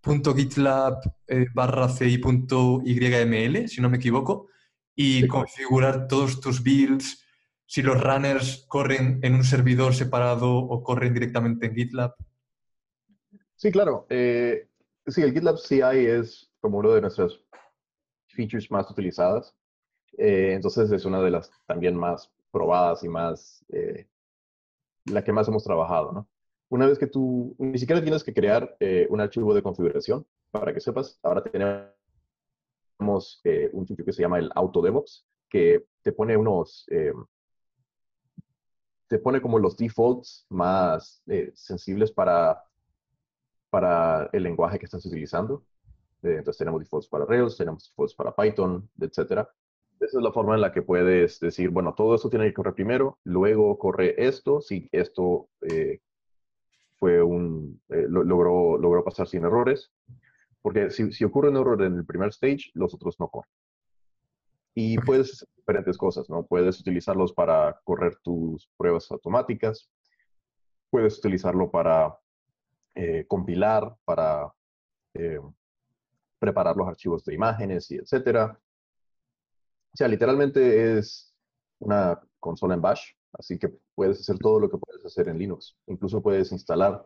.gitlab 0.01 0.95
eh, 1.27 1.45
barra 1.53 1.87
ci.yml, 1.87 3.67
si 3.67 3.79
no 3.79 3.89
me 3.91 3.97
equivoco, 3.97 4.47
y 4.95 5.27
configurar 5.27 6.07
todos 6.07 6.41
tus 6.41 6.63
builds, 6.63 7.26
si 7.67 7.83
los 7.83 8.01
runners 8.01 8.65
corren 8.67 9.19
en 9.21 9.35
un 9.35 9.43
servidor 9.43 9.93
separado 9.93 10.57
o 10.57 10.81
corren 10.81 11.13
directamente 11.13 11.67
en 11.67 11.75
GitLab? 11.75 12.15
Sí, 13.55 13.71
claro. 13.71 14.07
sí, 14.09 15.21
el 15.21 15.33
GitLab 15.33 15.57
CI 15.57 15.81
es 15.81 16.51
como 16.59 16.79
una 16.79 16.95
de 16.95 17.01
nuestras 17.01 17.39
features 18.27 18.69
más 18.71 18.89
utilizadas. 18.89 19.55
Eh, 20.17 20.53
entonces 20.53 20.91
es 20.91 21.05
una 21.05 21.21
de 21.21 21.31
las 21.31 21.51
también 21.65 21.95
más 21.95 22.31
probadas 22.51 23.03
y 23.03 23.09
más, 23.09 23.63
eh, 23.69 24.07
la 25.05 25.23
que 25.23 25.31
más 25.31 25.47
hemos 25.47 25.63
trabajado, 25.63 26.11
¿no? 26.11 26.27
Una 26.69 26.87
vez 26.87 26.97
que 26.97 27.07
tú, 27.07 27.55
ni 27.59 27.77
siquiera 27.77 28.01
tienes 28.01 28.23
que 28.23 28.33
crear 28.33 28.75
eh, 28.79 29.07
un 29.09 29.21
archivo 29.21 29.53
de 29.53 29.61
configuración, 29.61 30.25
para 30.51 30.73
que 30.73 30.81
sepas, 30.81 31.19
ahora 31.23 31.43
tenemos 31.43 31.91
un 33.71 33.87
sitio 33.87 34.03
que 34.03 34.11
se 34.11 34.21
llama 34.21 34.39
el 34.39 34.49
AutoDevOps, 34.53 35.25
que 35.49 35.85
te 36.01 36.11
pone 36.11 36.35
unos, 36.35 36.85
te 39.07 39.19
pone 39.19 39.41
como 39.41 39.59
los 39.59 39.77
defaults 39.77 40.45
más 40.49 41.23
sensibles 41.53 42.11
para, 42.11 42.63
para 43.69 44.29
el 44.33 44.43
lenguaje 44.43 44.79
que 44.79 44.85
estás 44.85 45.05
utilizando. 45.05 45.63
Eh, 46.23 46.37
entonces 46.37 46.57
tenemos 46.57 46.79
defaults 46.79 47.07
para 47.07 47.25
Rails, 47.25 47.57
tenemos 47.57 47.89
defaults 47.89 48.15
para 48.15 48.35
Python, 48.35 48.89
etc. 48.99 49.47
Esa 49.99 50.17
es 50.17 50.23
la 50.23 50.31
forma 50.31 50.55
en 50.55 50.61
la 50.61 50.71
que 50.71 50.81
puedes 50.81 51.39
decir, 51.39 51.69
bueno, 51.69 51.93
todo 51.93 52.15
esto 52.15 52.29
tiene 52.29 52.45
que 52.45 52.53
correr 52.53 52.73
primero, 52.73 53.19
luego 53.23 53.77
corre 53.77 54.15
esto, 54.27 54.61
si 54.61 54.87
esto 54.91 55.49
eh, 55.61 56.01
fue 56.97 57.21
un, 57.21 57.81
eh, 57.89 58.05
logró, 58.07 58.77
logró 58.77 59.03
pasar 59.03 59.27
sin 59.27 59.43
errores, 59.43 59.91
porque 60.61 60.91
si, 60.91 61.11
si, 61.11 61.23
ocurre 61.23 61.49
un 61.49 61.57
error 61.57 61.81
en 61.83 61.97
el 61.97 62.05
primer 62.05 62.29
stage, 62.29 62.71
los 62.73 62.93
otros 62.93 63.19
no 63.19 63.27
corren. 63.29 63.51
Y 64.79 64.95
puedes 64.99 65.33
hacer 65.33 65.47
diferentes 65.55 65.97
cosas, 65.97 66.29
¿no? 66.29 66.45
Puedes 66.45 66.79
utilizarlos 66.79 67.33
para 67.33 67.81
correr 67.83 68.15
tus 68.17 68.69
pruebas 68.77 69.09
automáticas, 69.09 69.89
puedes 70.91 71.17
utilizarlo 71.17 71.71
para 71.71 72.15
compilar, 73.27 73.95
para 74.05 74.53
preparar 76.37 76.75
los 76.75 76.87
archivos 76.87 77.25
de 77.25 77.33
imágenes 77.33 77.89
y 77.89 77.95
etcétera. 77.95 78.59
O 79.93 79.97
sea, 79.97 80.07
literalmente 80.07 80.99
es 80.99 81.33
una 81.79 82.21
consola 82.39 82.75
en 82.75 82.81
Bash, 82.81 83.13
así 83.33 83.57
que 83.57 83.73
puedes 83.95 84.19
hacer 84.19 84.37
todo 84.37 84.59
lo 84.59 84.69
que 84.69 84.77
puedes 84.77 85.03
hacer 85.03 85.27
en 85.27 85.39
Linux. 85.39 85.75
Incluso 85.87 86.21
puedes 86.21 86.51
instalar 86.51 87.03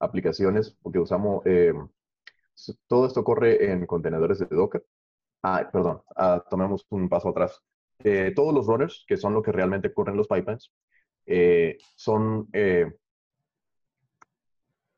aplicaciones, 0.00 0.76
porque 0.82 0.98
usamos, 0.98 1.40
eh, 1.46 1.72
todo 2.86 3.06
esto 3.06 3.24
corre 3.24 3.72
en 3.72 3.86
contenedores 3.86 4.38
de 4.38 4.54
Docker. 4.54 4.84
Ah, 5.42 5.68
perdón, 5.72 6.02
ah, 6.16 6.44
tomemos 6.50 6.86
un 6.90 7.08
paso 7.08 7.28
atrás. 7.28 7.60
Eh, 8.00 8.32
todos 8.34 8.54
los 8.54 8.66
runners, 8.66 9.04
que 9.06 9.16
son 9.16 9.34
lo 9.34 9.42
que 9.42 9.52
realmente 9.52 9.92
corren 9.92 10.16
los 10.16 10.28
pipelines, 10.28 10.72
eh, 11.26 11.78
son, 11.94 12.48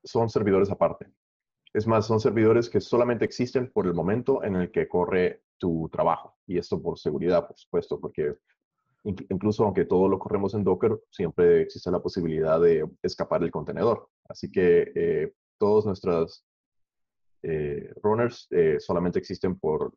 son 0.03 0.29
servidores 0.29 0.71
aparte. 0.71 1.07
Es 1.73 1.87
más, 1.87 2.07
son 2.07 2.19
servidores 2.19 2.71
que 2.71 2.81
solamente 2.81 3.25
existen 3.25 3.71
por 3.71 3.87
el 3.87 3.95
momento 3.95 4.43
en 4.43 4.57
el 4.57 4.71
que 4.71 4.89
corre 4.89 5.43
tu 5.59 5.89
trabajo. 5.91 6.37
Y 6.47 6.59
esto 6.59 6.81
por 6.81 6.99
seguridad, 6.99 7.47
por 7.47 7.59
supuesto, 7.59 8.01
porque 8.01 8.37
incluso 9.05 9.65
aunque 9.65 9.85
todo 9.85 10.09
lo 10.09 10.19
corremos 10.19 10.55
en 10.55 10.65
Docker, 10.65 10.99
siempre 11.11 11.63
existe 11.63 11.91
la 11.91 12.01
posibilidad 12.01 12.61
de 12.61 12.89
escapar 13.03 13.43
el 13.43 13.51
contenedor. 13.51 14.09
Así 14.29 14.51
que 14.51 14.93
eh, 14.95 15.33
todos 15.59 15.87
nuestros 15.87 16.45
eh, 17.43 17.93
runners 18.03 18.47
eh, 18.51 18.77
solamente 18.81 19.19
existen 19.19 19.59
por 19.59 19.93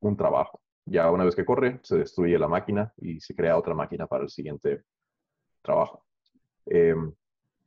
un 0.00 0.16
trabajo. 0.16 0.60
Ya 0.86 1.10
una 1.10 1.24
vez 1.24 1.36
que 1.36 1.44
corre, 1.44 1.80
se 1.82 1.98
destruye 1.98 2.38
la 2.38 2.48
máquina 2.48 2.92
y 2.96 3.20
se 3.20 3.34
crea 3.34 3.56
otra 3.56 3.74
máquina 3.74 4.06
para 4.06 4.24
el 4.24 4.30
siguiente 4.30 4.84
trabajo. 5.62 6.04
Em, 6.66 7.12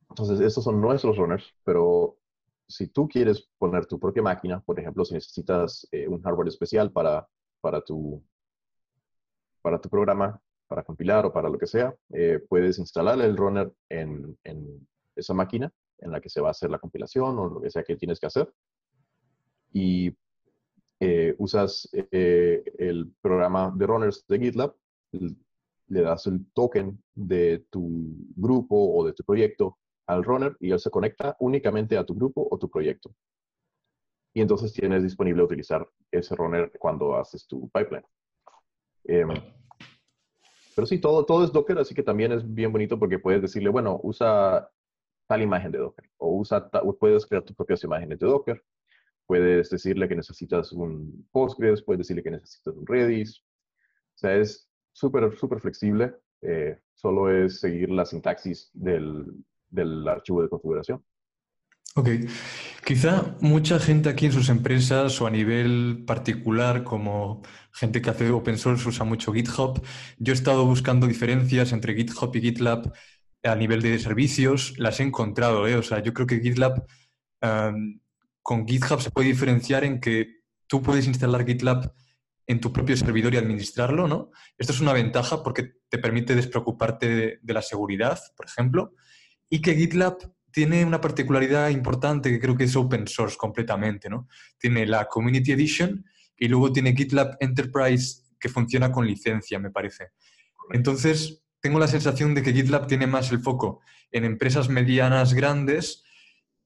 entonces, 0.10 0.40
estos 0.42 0.64
son 0.64 0.82
nuestros 0.82 1.18
runners, 1.18 1.54
pero 1.64 2.18
si 2.68 2.88
tú 2.88 3.08
quieres 3.08 3.50
poner 3.58 3.86
tu 3.86 4.00
propia 4.00 4.24
máquina, 4.24 4.60
por 4.62 4.80
ejemplo, 4.80 5.06
si 5.06 5.14
necesitas 5.16 5.88
eh, 5.92 6.08
un 6.08 6.22
hardware 6.22 6.48
especial 6.48 6.92
para, 6.92 7.28
para, 7.62 7.82
tu, 7.82 8.24
para 9.62 9.80
tu 9.80 9.90
programa, 9.90 10.40
para 10.68 10.84
compilar 10.84 11.26
o 11.26 11.34
para 11.34 11.50
lo 11.50 11.58
que 11.58 11.68
sea, 11.68 11.96
eh, 12.14 12.40
puedes 12.50 12.80
instalar 12.80 13.20
el 13.22 13.38
runner 13.38 13.72
en, 13.90 14.38
en, 14.44 14.88
esa 15.16 15.34
máquina 15.34 15.72
en 16.00 16.12
la 16.12 16.20
que 16.20 16.30
se 16.30 16.42
va 16.42 16.48
a 16.48 16.52
hacer 16.52 16.72
la 16.72 16.80
compilación 16.80 17.38
o 17.38 17.48
lo 17.48 17.62
que 17.62 17.70
sea 17.70 17.84
que 17.84 17.96
tienes 17.96 18.20
que 18.20 18.26
hacer. 18.26 18.52
Y 19.72 20.16
eh, 21.00 21.36
usas 21.38 21.90
el 21.92 23.12
programa 23.22 23.74
de 23.76 23.88
runners 23.88 24.26
de 24.28 24.40
GitLab, 24.40 24.76
le 25.88 26.02
das 26.02 26.28
el 26.28 26.46
token 26.54 27.02
de 27.14 27.66
tu 27.70 28.16
grupo 28.36 28.76
o 28.76 29.06
de 29.06 29.14
tu 29.14 29.24
proyecto 29.24 29.78
al 30.08 30.24
runner 30.24 30.56
y 30.60 30.72
él 30.72 30.80
se 30.80 30.90
conecta 30.90 31.36
únicamente 31.40 31.98
a 31.98 32.06
tu 32.06 32.16
grupo 32.16 32.48
o 32.50 32.58
tu 32.58 32.70
proyecto. 32.70 33.14
Y 34.34 34.42
entonces 34.42 34.74
tienes 34.74 35.04
disponible 35.04 35.44
utilizar 35.44 35.88
ese 36.12 36.36
runner 36.36 36.72
cuando 36.80 37.16
haces 37.16 37.46
tu 37.48 37.70
pipeline. 37.70 38.06
Em, 39.04 39.30
pero 40.76 40.88
sí, 40.88 41.00
todo, 41.00 41.26
todo 41.26 41.44
es 41.44 41.52
Docker, 41.52 41.78
así 41.78 41.94
que 41.94 42.04
también 42.04 42.32
es 42.32 42.54
bien 42.54 42.72
bonito 42.72 42.98
porque 42.98 43.20
puedes 43.20 43.42
decirle, 43.42 43.70
bueno, 43.70 44.00
usa 44.02 44.70
tal 45.28 45.42
imagen 45.42 45.72
de 45.72 45.78
Docker 45.78 46.10
o 46.18 46.40
usa 46.40 46.70
puedes 47.00 47.26
crear 47.26 47.44
tus 47.44 47.56
propias 47.56 47.84
imágenes 47.84 48.20
de 48.20 48.28
Docker. 48.28 48.64
Puedes 49.26 49.70
decirle 49.70 50.08
que 50.08 50.16
necesitas 50.16 50.72
un 50.72 51.28
Postgres, 51.32 51.82
puedes 51.82 52.00
decirle 52.00 52.24
que 52.24 52.32
necesitas 52.32 52.76
un 52.76 52.86
Redis. 52.86 53.42
O 54.16 54.18
sea, 54.18 54.36
es 54.36 54.70
súper, 54.92 55.36
súper 55.38 55.60
flexible. 55.60 56.14
Eh, 56.42 56.80
solo 56.94 57.32
es 57.32 57.60
seguir 57.60 57.90
la 57.90 58.06
sintaxis 58.06 58.70
del, 58.74 59.26
del 59.70 60.08
archivo 60.08 60.42
de 60.42 60.50
configuración. 60.50 61.04
Ok. 61.96 62.10
Quizá 62.86 63.36
mucha 63.40 63.80
gente 63.80 64.10
aquí 64.10 64.26
en 64.26 64.32
sus 64.32 64.50
empresas 64.50 65.22
o 65.22 65.28
a 65.28 65.30
nivel 65.30 66.04
particular, 66.06 66.84
como 66.84 67.44
gente 67.72 68.02
que 68.02 68.10
hace 68.10 68.30
open 68.32 68.58
source, 68.58 68.88
usa 68.90 69.06
mucho 69.06 69.32
GitHub. 69.32 69.82
Yo 70.18 70.34
he 70.34 70.36
estado 70.36 70.66
buscando 70.66 71.08
diferencias 71.08 71.72
entre 71.72 71.94
GitHub 71.94 72.36
y 72.36 72.42
GitLab 72.42 72.92
a 73.44 73.56
nivel 73.56 73.82
de 73.82 74.00
servicios. 74.00 74.78
Las 74.80 75.00
he 75.00 75.04
encontrado, 75.04 75.68
¿eh? 75.68 75.76
O 75.76 75.84
sea, 75.84 76.02
yo 76.02 76.14
creo 76.14 76.28
que 76.28 76.40
GitLab 76.42 76.86
con 78.44 78.68
GitHub 78.68 79.02
se 79.02 79.10
puede 79.10 79.30
diferenciar 79.30 79.84
en 79.86 80.00
que 80.00 80.42
tú 80.68 80.82
puedes 80.82 81.08
instalar 81.08 81.46
GitLab 81.46 81.94
en 82.46 82.60
tu 82.60 82.74
propio 82.74 82.98
servidor 82.98 83.34
y 83.34 83.38
administrarlo, 83.38 84.08
¿no? 84.08 84.32
Esto 84.58 84.74
es 84.74 84.82
una 84.82 84.92
ventaja 84.92 85.42
porque 85.42 85.76
te 85.90 85.98
permite 85.98 86.36
despreocuparte 86.36 87.40
de 87.42 87.54
la 87.54 87.62
seguridad, 87.62 88.20
por 88.36 88.46
ejemplo, 88.46 88.94
y 89.50 89.62
que 89.62 89.76
GitLab 89.76 90.18
tiene 90.52 90.86
una 90.86 91.00
particularidad 91.00 91.70
importante 91.70 92.30
que 92.30 92.40
creo 92.40 92.56
que 92.56 92.66
es 92.66 92.76
open 92.76 93.08
source 93.08 93.38
completamente, 93.38 94.10
¿no? 94.10 94.28
Tiene 94.58 94.86
la 94.86 95.06
Community 95.06 95.54
Edition 95.54 96.06
y 96.38 96.48
luego 96.50 96.72
tiene 96.72 96.96
GitLab 96.96 97.38
Enterprise 97.40 98.24
que 98.40 98.50
funciona 98.50 98.92
con 98.92 99.08
licencia, 99.08 99.58
me 99.58 99.72
parece. 99.72 100.12
Entonces, 100.72 101.44
tengo 101.62 101.80
la 101.80 101.88
sensación 101.88 102.36
de 102.36 102.44
que 102.44 102.52
GitLab 102.52 102.88
tiene 102.88 103.08
más 103.08 103.32
el 103.32 103.40
foco 103.40 103.82
en 104.12 104.26
empresas 104.26 104.68
medianas 104.68 105.34
grandes 105.34 106.04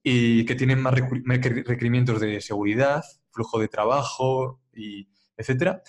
y 0.02 0.44
que 0.44 0.54
tienen 0.54 0.80
más 0.80 0.94
requerimientos 0.94 2.20
de 2.20 2.40
seguridad, 2.40 3.02
flujo 3.30 3.58
de 3.58 3.68
trabajo 3.68 4.60
y 4.74 5.08
etcétera. 5.36 5.82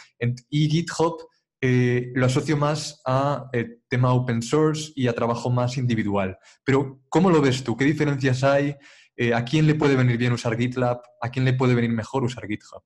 Y 0.49 0.69
GitHub 0.69 1.27
eh, 1.61 2.11
lo 2.15 2.25
asocio 2.25 2.55
más 2.55 3.01
a 3.05 3.49
eh, 3.51 3.79
tema 3.89 4.13
open 4.13 4.41
source 4.41 4.93
y 4.95 5.07
a 5.07 5.13
trabajo 5.13 5.49
más 5.49 5.77
individual. 5.77 6.37
Pero, 6.63 7.01
¿cómo 7.09 7.29
lo 7.29 7.41
ves 7.41 7.63
tú? 7.63 7.75
¿Qué 7.75 7.83
diferencias 7.83 8.43
hay? 8.43 8.77
Eh, 9.17 9.33
¿A 9.33 9.43
quién 9.43 9.67
le 9.67 9.75
puede 9.75 9.97
venir 9.97 10.17
bien 10.17 10.31
usar 10.31 10.55
GitLab? 10.55 11.01
¿A 11.21 11.29
quién 11.29 11.43
le 11.43 11.53
puede 11.53 11.75
venir 11.75 11.91
mejor 11.91 12.23
usar 12.23 12.47
GitHub? 12.47 12.81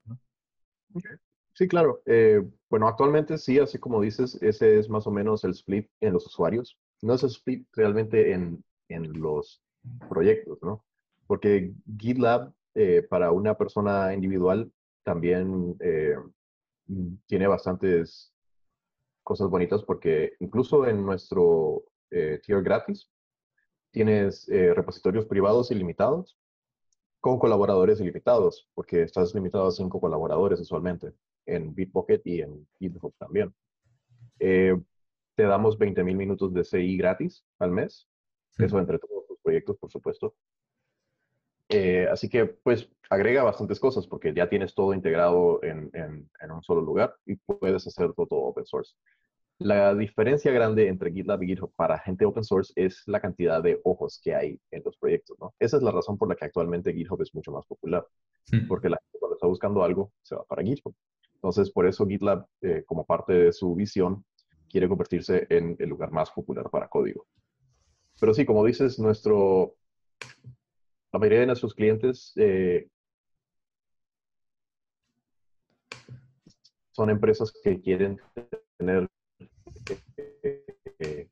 Sí, 1.53 1.67
claro. 1.67 2.01
bueno, 2.67 2.87
actualmente 2.87 3.37
sí, 3.37 3.59
así 3.59 3.77
como 3.77 4.01
dices, 4.01 4.41
ese 4.41 4.79
es 4.79 4.89
más 4.89 5.05
o 5.05 5.11
menos 5.11 5.43
el 5.43 5.51
split 5.51 5.87
en 6.01 6.13
los 6.13 6.25
usuarios. 6.25 6.79
No 7.03 7.13
es 7.13 7.21
el 7.21 7.29
split 7.29 7.67
realmente 7.73 8.31
en, 8.31 8.63
en 8.89 9.13
los 9.21 9.61
proyectos, 10.09 10.57
¿no? 10.63 10.83
Porque 11.33 11.73
GitLab 11.97 12.53
para 13.09 13.31
una 13.31 13.57
persona 13.57 14.13
individual 14.13 14.71
también 15.03 15.75
tiene 17.25 17.47
bastantes 17.47 18.31
cosas 19.23 19.49
bonitas 19.49 19.83
porque 19.83 20.33
incluso 20.39 20.85
en 20.85 21.03
nuestro 21.03 21.85
eh, 22.11 22.39
tier 22.43 22.61
gratis 22.61 23.09
tienes 23.89 24.47
eh, 24.49 24.73
repositorios 24.75 25.25
privados 25.25 25.71
ilimitados 25.71 26.37
con 27.19 27.39
colaboradores 27.39 27.99
ilimitados, 27.99 28.69
porque 28.75 29.01
estás 29.01 29.33
limitado 29.33 29.67
a 29.67 29.71
cinco 29.71 29.99
colaboradores 29.99 30.59
usualmente 30.59 31.13
en 31.47 31.73
Bitbucket 31.73 32.21
y 32.27 32.41
en 32.41 32.67
GitHub 32.77 33.15
también. 33.17 33.51
Eh, 34.39 34.77
te 35.35 35.43
damos 35.43 35.79
20.000 35.79 36.15
minutos 36.15 36.53
de 36.53 36.63
CI 36.63 36.97
gratis 36.97 37.43
al 37.59 37.71
mes, 37.71 38.07
eso 38.59 38.77
entre 38.77 38.99
todos 38.99 39.25
tus 39.25 39.39
proyectos, 39.41 39.77
por 39.77 39.89
supuesto. 39.89 40.35
Así 42.11 42.29
que, 42.29 42.45
pues, 42.45 42.89
agrega 43.09 43.43
bastantes 43.43 43.79
cosas 43.79 44.07
porque 44.07 44.33
ya 44.33 44.49
tienes 44.49 44.73
todo 44.73 44.93
integrado 44.93 45.63
en, 45.63 45.89
en, 45.93 46.29
en 46.41 46.51
un 46.51 46.63
solo 46.63 46.81
lugar 46.81 47.15
y 47.25 47.35
puedes 47.35 47.85
hacer 47.85 48.13
todo 48.13 48.27
open 48.31 48.65
source. 48.65 48.93
La 49.59 49.93
diferencia 49.93 50.51
grande 50.51 50.87
entre 50.87 51.11
GitLab 51.11 51.43
y 51.43 51.47
GitHub 51.47 51.71
para 51.75 51.99
gente 51.99 52.25
open 52.25 52.43
source 52.43 52.73
es 52.75 53.03
la 53.05 53.21
cantidad 53.21 53.61
de 53.61 53.79
ojos 53.83 54.19
que 54.21 54.33
hay 54.33 54.59
en 54.71 54.81
los 54.83 54.97
proyectos, 54.97 55.37
¿no? 55.39 55.53
Esa 55.59 55.77
es 55.77 55.83
la 55.83 55.91
razón 55.91 56.17
por 56.17 56.27
la 56.27 56.35
que 56.35 56.45
actualmente 56.45 56.93
GitHub 56.93 57.21
es 57.21 57.33
mucho 57.35 57.51
más 57.51 57.65
popular, 57.65 58.05
hmm. 58.51 58.67
porque 58.67 58.89
la 58.89 58.97
gente 58.97 59.19
cuando 59.19 59.35
está 59.35 59.47
buscando 59.47 59.83
algo 59.83 60.11
se 60.23 60.35
va 60.35 60.43
para 60.43 60.63
GitHub. 60.63 60.93
Entonces, 61.35 61.71
por 61.71 61.85
eso 61.87 62.07
GitLab, 62.07 62.45
eh, 62.61 62.83
como 62.85 63.05
parte 63.05 63.33
de 63.33 63.53
su 63.53 63.75
visión, 63.75 64.25
quiere 64.69 64.87
convertirse 64.87 65.45
en 65.49 65.75
el 65.79 65.89
lugar 65.89 66.11
más 66.11 66.31
popular 66.31 66.69
para 66.69 66.87
código. 66.87 67.27
Pero 68.19 68.33
sí, 68.33 68.45
como 68.45 68.65
dices, 68.65 68.97
nuestro, 68.97 69.75
la 71.13 71.19
mayoría 71.19 71.41
de 71.41 71.45
nuestros 71.45 71.75
clientes 71.75 72.33
eh, 72.35 72.89
son 76.91 77.11
empresas 77.11 77.53
que 77.63 77.79
quieren 77.79 78.19
tener 78.77 79.07
eh, 80.99 81.29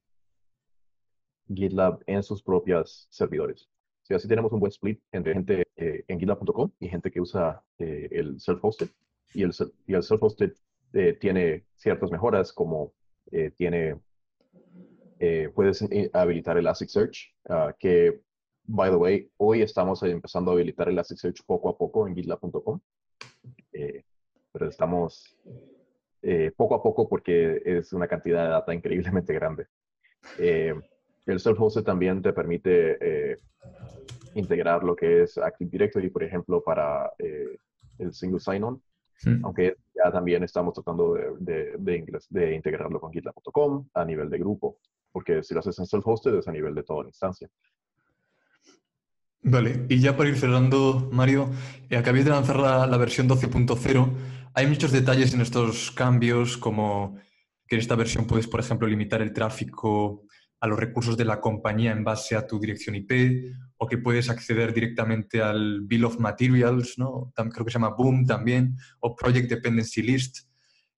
GitLab 1.48 2.04
en 2.06 2.22
sus 2.22 2.44
propias 2.44 3.08
servidores. 3.10 3.68
Así 4.10 4.28
tenemos 4.28 4.52
un 4.52 4.60
buen 4.60 4.72
split 4.72 5.02
entre 5.14 5.34
gente 5.34 5.64
eh, 5.78 6.04
en 6.08 6.20
GitLab.com 6.20 6.70
y 6.80 6.90
gente 6.90 7.10
que 7.10 7.22
usa 7.22 7.64
eh, 7.80 8.10
el 8.12 8.40
self-hosted. 8.40 8.90
Y 9.34 9.44
el, 9.44 9.52
y 9.88 9.94
el 9.94 10.04
self-hosted 10.04 10.54
tiene 11.22 11.64
ciertas 11.78 12.12
mejoras 12.12 12.52
como 12.52 12.92
tiene, 13.56 13.98
puedes 15.56 15.82
habilitar 16.12 16.58
Elasticsearch, 16.58 17.34
uh, 17.46 17.72
que, 17.80 18.20
by 18.72 18.90
the 18.90 18.96
way, 18.96 19.30
hoy 19.38 19.62
estamos 19.62 20.02
empezando 20.04 20.52
a 20.52 20.54
habilitar 20.54 20.88
Elasticsearch 20.88 21.44
poco 21.46 21.70
a 21.70 21.78
poco 21.78 22.08
en 22.08 22.16
GitLab.com. 22.16 22.80
pero 24.52 24.70
estamos 24.70 25.38
eh, 26.22 26.52
poco 26.56 26.76
a 26.76 26.84
poco 26.84 27.08
porque 27.10 27.62
es 27.66 27.92
una 27.94 28.08
cantidad 28.08 28.44
de 28.44 28.50
data 28.50 28.74
increíblemente 28.74 29.34
grande. 29.34 29.68
Eh, 30.40 30.74
el 31.26 31.40
self-hosted 31.40 31.84
también 31.84 32.22
te 32.22 32.32
permite 32.32 32.98
eh, 33.02 33.38
integrar 34.36 34.84
lo 34.84 34.96
que 34.96 35.24
es 35.24 35.38
Active 35.38 35.70
Directory, 35.70 36.10
por 36.10 36.24
ejemplo, 36.24 36.64
para 36.64 37.12
el 37.18 38.14
single 38.14 38.40
sign-on, 38.40 38.82
aunque 39.44 39.76
ya 39.94 40.12
también 40.12 40.44
estamos 40.44 40.74
tratando 40.74 41.14
de, 41.40 41.76
de, 41.78 42.56
integrarlo 42.56 43.00
con 43.00 43.12
GitLab.com 43.12 43.88
a 43.94 44.06
nivel 44.06 44.30
de 44.30 44.40
grupo, 44.40 44.78
porque 45.12 45.44
si 45.44 45.54
lo 45.54 45.60
haces 45.60 45.78
en 45.78 45.86
self-hosted 45.86 46.40
es 46.40 46.48
a 46.48 46.52
nivel 46.52 46.74
de 46.74 46.84
toda 46.84 47.04
la 47.04 47.10
instancia. 47.10 47.50
Vale, 49.44 49.86
y 49.90 50.00
ya 50.00 50.16
para 50.16 50.30
ir 50.30 50.38
cerrando, 50.38 51.10
Mario, 51.12 51.50
acabéis 51.98 52.26
de 52.26 52.32
lanzar 52.32 52.58
la, 52.58 52.86
la 52.86 52.98
versión 52.98 53.28
12.0 53.28 54.10
hay 54.54 54.68
muchos 54.68 54.92
detalles 54.92 55.34
en 55.34 55.42
estos 55.42 55.92
cambios, 55.92 56.58
como 56.58 57.18
que 57.68 57.76
en 57.76 57.82
esta 57.82 57.96
versión 57.96 58.28
puedes, 58.28 58.48
por 58.48 58.60
ejemplo, 58.60 58.88
limitar 58.88 59.22
el 59.22 59.32
tráfico 59.32 60.26
a 60.60 60.68
los 60.68 60.78
recursos 60.78 61.16
de 61.16 61.26
la 61.26 61.40
compañía 61.40 61.92
en 61.92 62.04
base 62.04 62.36
a 62.36 62.46
tu 62.46 62.60
dirección 62.60 62.96
IP, 62.96 63.54
o 63.78 63.88
que 63.88 63.98
puedes 63.98 64.30
acceder 64.30 64.74
directamente 64.74 65.42
al 65.42 65.82
Bill 65.82 66.06
of 66.06 66.20
Materials, 66.20 66.98
¿no? 66.98 67.32
creo 67.34 67.66
que 67.66 67.72
se 67.72 67.80
llama 67.80 67.96
Boom 67.98 68.26
también, 68.26 68.76
o 69.00 69.16
Project 69.16 69.50
Dependency 69.50 70.02
List 70.02 70.40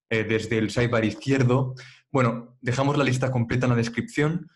eh, 0.10 0.24
desde 0.24 0.58
el 0.58 0.72
sidebar 0.72 1.06
izquierdo. 1.06 1.76
Bueno, 2.12 2.58
dejamos 2.60 2.98
la 2.98 3.04
lista 3.04 3.32
completa 3.32 3.68
en 3.68 3.72
la 3.72 3.78
descripción, 3.78 4.50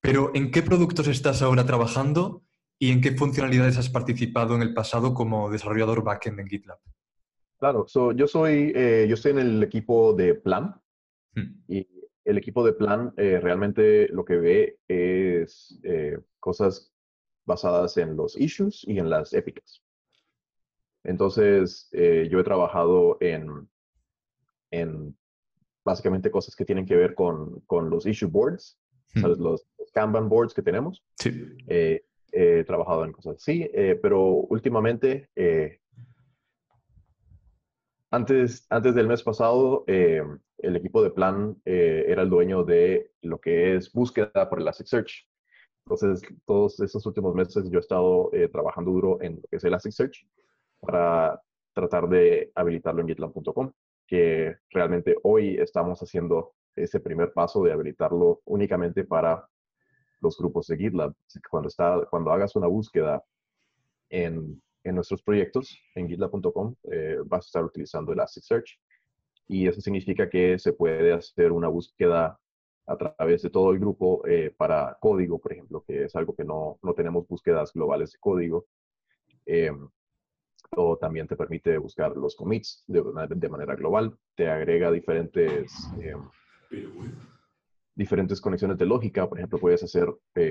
pero 0.00 0.30
¿en 0.34 0.52
qué 0.52 0.62
productos 0.62 1.08
estás 1.08 1.42
ahora 1.42 1.66
trabajando 1.66 2.45
y 2.78 2.92
en 2.92 3.00
qué 3.00 3.12
funcionalidades 3.12 3.78
has 3.78 3.88
participado 3.88 4.54
en 4.54 4.62
el 4.62 4.74
pasado 4.74 5.14
como 5.14 5.50
desarrollador 5.50 6.02
backend 6.02 6.40
en 6.40 6.48
GitLab? 6.48 6.78
Claro, 7.58 7.86
yo 8.12 8.26
soy, 8.26 8.72
eh, 8.74 9.06
yo 9.08 9.14
estoy 9.14 9.32
en 9.32 9.38
el 9.38 9.62
equipo 9.62 10.12
de 10.12 10.34
plan 10.34 10.78
hmm. 11.34 11.64
y 11.68 11.88
el 12.24 12.38
equipo 12.38 12.64
de 12.64 12.74
plan 12.74 13.14
eh, 13.16 13.40
realmente 13.40 14.08
lo 14.08 14.24
que 14.24 14.36
ve 14.36 14.78
es 14.88 15.78
eh, 15.84 16.18
cosas 16.38 16.92
basadas 17.46 17.96
en 17.96 18.16
los 18.16 18.38
issues 18.38 18.84
y 18.86 18.98
en 18.98 19.08
las 19.08 19.32
épicas. 19.32 19.82
Entonces, 21.04 21.88
yo 21.92 22.40
he 22.40 22.44
trabajado 22.44 23.16
en, 23.20 23.68
en 24.72 25.16
básicamente 25.84 26.32
cosas 26.32 26.56
que 26.56 26.64
tienen 26.64 26.84
que 26.84 26.96
ver 26.96 27.14
con, 27.14 27.60
con 27.60 27.88
los 27.88 28.06
issue 28.06 28.28
boards, 28.28 28.76
hmm. 29.14 29.20
¿sabes? 29.20 29.38
Los, 29.38 29.66
Kanban 29.94 30.28
boards 30.28 30.52
que 30.52 30.60
tenemos. 30.60 31.02
Sí. 31.14 31.30
Trabajado 32.66 33.04
en 33.04 33.12
cosas 33.12 33.36
así, 33.36 33.70
pero 34.02 34.22
últimamente 34.22 35.30
antes, 38.10 38.66
antes 38.70 38.94
del 38.94 39.08
mes 39.08 39.22
pasado, 39.22 39.84
eh, 39.86 40.22
el 40.58 40.76
equipo 40.76 41.02
de 41.02 41.10
Plan 41.10 41.56
eh, 41.64 42.04
era 42.08 42.22
el 42.22 42.30
dueño 42.30 42.64
de 42.64 43.10
lo 43.22 43.40
que 43.40 43.74
es 43.76 43.92
búsqueda 43.92 44.48
por 44.48 44.60
Elasticsearch. 44.60 45.28
Entonces, 45.84 46.22
todos 46.46 46.80
estos 46.80 47.04
últimos 47.06 47.34
meses 47.34 47.68
yo 47.70 47.78
he 47.78 47.80
estado 47.80 48.30
eh, 48.32 48.48
trabajando 48.48 48.90
duro 48.90 49.18
en 49.20 49.36
lo 49.36 49.42
que 49.50 49.56
es 49.56 49.64
Elasticsearch 49.64 50.26
para 50.80 51.40
tratar 51.74 52.08
de 52.08 52.52
habilitarlo 52.54 53.02
en 53.02 53.08
GitLab.com, 53.08 53.72
que 54.06 54.56
realmente 54.70 55.16
hoy 55.22 55.56
estamos 55.58 56.00
haciendo 56.00 56.54
ese 56.74 57.00
primer 57.00 57.32
paso 57.32 57.62
de 57.64 57.72
habilitarlo 57.72 58.40
únicamente 58.44 59.04
para 59.04 59.46
los 60.20 60.36
grupos 60.38 60.66
de 60.66 60.76
GitLab. 60.76 61.14
cuando, 62.10 62.32
hagas 62.32 62.56
una 62.56 62.66
búsqueda 62.66 63.22
en 64.08 64.60
nuestros 64.84 65.22
proyectos 65.22 65.76
en 65.96 66.08
gitlab.com 66.08 66.74
eh, 66.92 67.18
vas 67.24 67.46
a 67.46 67.48
estar 67.48 67.64
utilizando 67.64 68.12
Elasticsearch 68.12 68.78
y 69.48 69.66
eso 69.66 69.80
significa 69.80 70.28
que 70.28 70.58
se 70.58 70.72
puede 70.72 71.12
hacer 71.12 71.52
una 71.52 71.68
búsqueda 71.68 72.38
a 72.86 72.96
través 72.96 73.42
de 73.42 73.50
todo 73.50 73.72
el 73.72 73.80
grupo 73.80 74.24
eh, 74.26 74.54
para 74.56 74.96
código, 75.00 75.40
por 75.40 75.52
ejemplo, 75.52 75.84
que 75.86 76.04
es 76.04 76.14
algo 76.14 76.34
que 76.34 76.44
no, 76.44 76.78
no 76.82 76.94
tenemos 76.94 77.26
búsquedas 77.26 77.72
globales 77.72 78.12
de 78.12 78.18
código. 78.18 78.66
Eh, 79.44 79.72
o 80.70 80.96
también 80.96 81.26
te 81.26 81.36
permite 81.36 81.78
buscar 81.78 82.16
los 82.16 82.34
commits 82.34 82.84
de, 82.86 83.48
manera 83.48 83.74
global, 83.76 84.16
te 84.34 84.48
agrega 84.48 84.90
diferentes, 84.90 85.72
eh, 86.00 86.16
diferentes 87.96 88.40
conexiones 88.40 88.78
de 88.78 88.86
lógica, 88.86 89.28
por 89.28 89.38
ejemplo, 89.38 89.58
puedes 89.58 89.82
hacer 89.82 90.08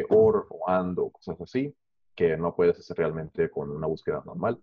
OR 0.09 0.47
o 0.49 0.69
AND 0.69 0.99
o 0.99 1.11
cosas 1.11 1.39
así, 1.39 1.73
que 2.15 2.35
no 2.35 2.55
puedes 2.55 2.77
hacer 2.79 2.97
realmente 2.97 3.49
con 3.49 3.69
una 3.69 3.87
búsqueda 3.87 4.21
normal. 4.25 4.59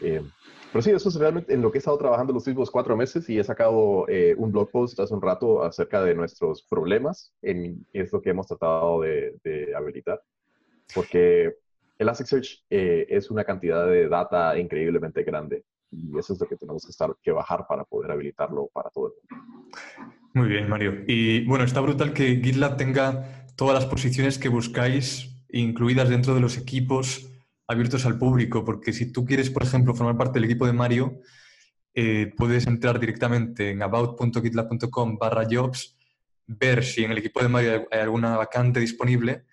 Pero 0.00 0.82
sí, 0.82 0.90
eso 0.90 1.08
es 1.08 1.14
realmente 1.16 1.54
en 1.54 1.62
lo 1.62 1.72
que 1.72 1.78
he 1.78 1.80
estado 1.80 1.96
trabajando 1.96 2.32
los 2.32 2.46
últimos 2.46 2.70
cuatro 2.70 2.96
meses 2.96 3.28
y 3.30 3.38
he 3.38 3.44
sacado 3.44 4.06
eh, 4.08 4.34
un 4.36 4.52
blog 4.52 4.70
post 4.70 5.00
hace 5.00 5.14
un 5.14 5.22
rato 5.22 5.64
acerca 5.64 6.02
de 6.04 6.14
nuestros 6.14 6.62
problemas 6.62 7.32
en 7.40 7.86
esto 7.92 8.20
que 8.20 8.30
hemos 8.30 8.46
tratado 8.46 9.00
de, 9.00 9.72
habilitar. 9.74 10.20
Porque 10.94 11.54
Elasticsearch 11.98 12.64
eh, 12.68 13.06
es 13.08 13.30
una 13.30 13.44
cantidad 13.44 13.86
de 13.86 14.08
data 14.08 14.58
increíblemente 14.58 15.22
grande 15.24 15.64
y 15.90 16.18
eso 16.18 16.34
es 16.34 16.40
lo 16.40 16.46
que 16.46 16.56
tenemos 16.56 16.84
que, 16.84 16.90
estar, 16.90 17.14
que 17.22 17.32
bajar 17.32 17.66
para 17.66 17.84
poder 17.84 18.10
habilitarlo 18.10 18.68
para 18.72 18.90
todo 18.90 19.08
el 19.08 19.12
mundo. 19.30 19.78
Muy 20.34 20.48
bien, 20.48 20.68
Mario. 20.68 21.04
Y 21.06 21.44
bueno, 21.46 21.64
está 21.64 21.80
brutal 21.80 22.12
que 22.12 22.40
GitLab 22.42 22.76
tenga 22.76 23.46
todas 23.56 23.74
las 23.74 23.86
posiciones 23.86 24.38
que 24.38 24.48
buscáis 24.48 25.34
incluidas 25.50 26.08
dentro 26.08 26.34
de 26.34 26.40
los 26.40 26.56
equipos 26.58 27.30
abiertos 27.66 28.06
al 28.06 28.18
público, 28.18 28.64
porque 28.64 28.92
si 28.92 29.12
tú 29.12 29.24
quieres, 29.24 29.50
por 29.50 29.62
ejemplo, 29.62 29.94
formar 29.94 30.16
parte 30.16 30.34
del 30.34 30.44
equipo 30.44 30.66
de 30.66 30.72
Mario, 30.72 31.20
eh, 31.94 32.32
puedes 32.36 32.66
entrar 32.66 33.00
directamente 33.00 33.70
en 33.70 33.82
about.gitlab.com 33.82 35.18
barra 35.18 35.46
jobs, 35.50 35.96
ver 36.46 36.84
si 36.84 37.04
en 37.04 37.10
el 37.10 37.18
equipo 37.18 37.42
de 37.42 37.48
Mario 37.48 37.88
hay 37.90 38.00
alguna 38.00 38.36
vacante 38.36 38.80
disponible 38.80 39.44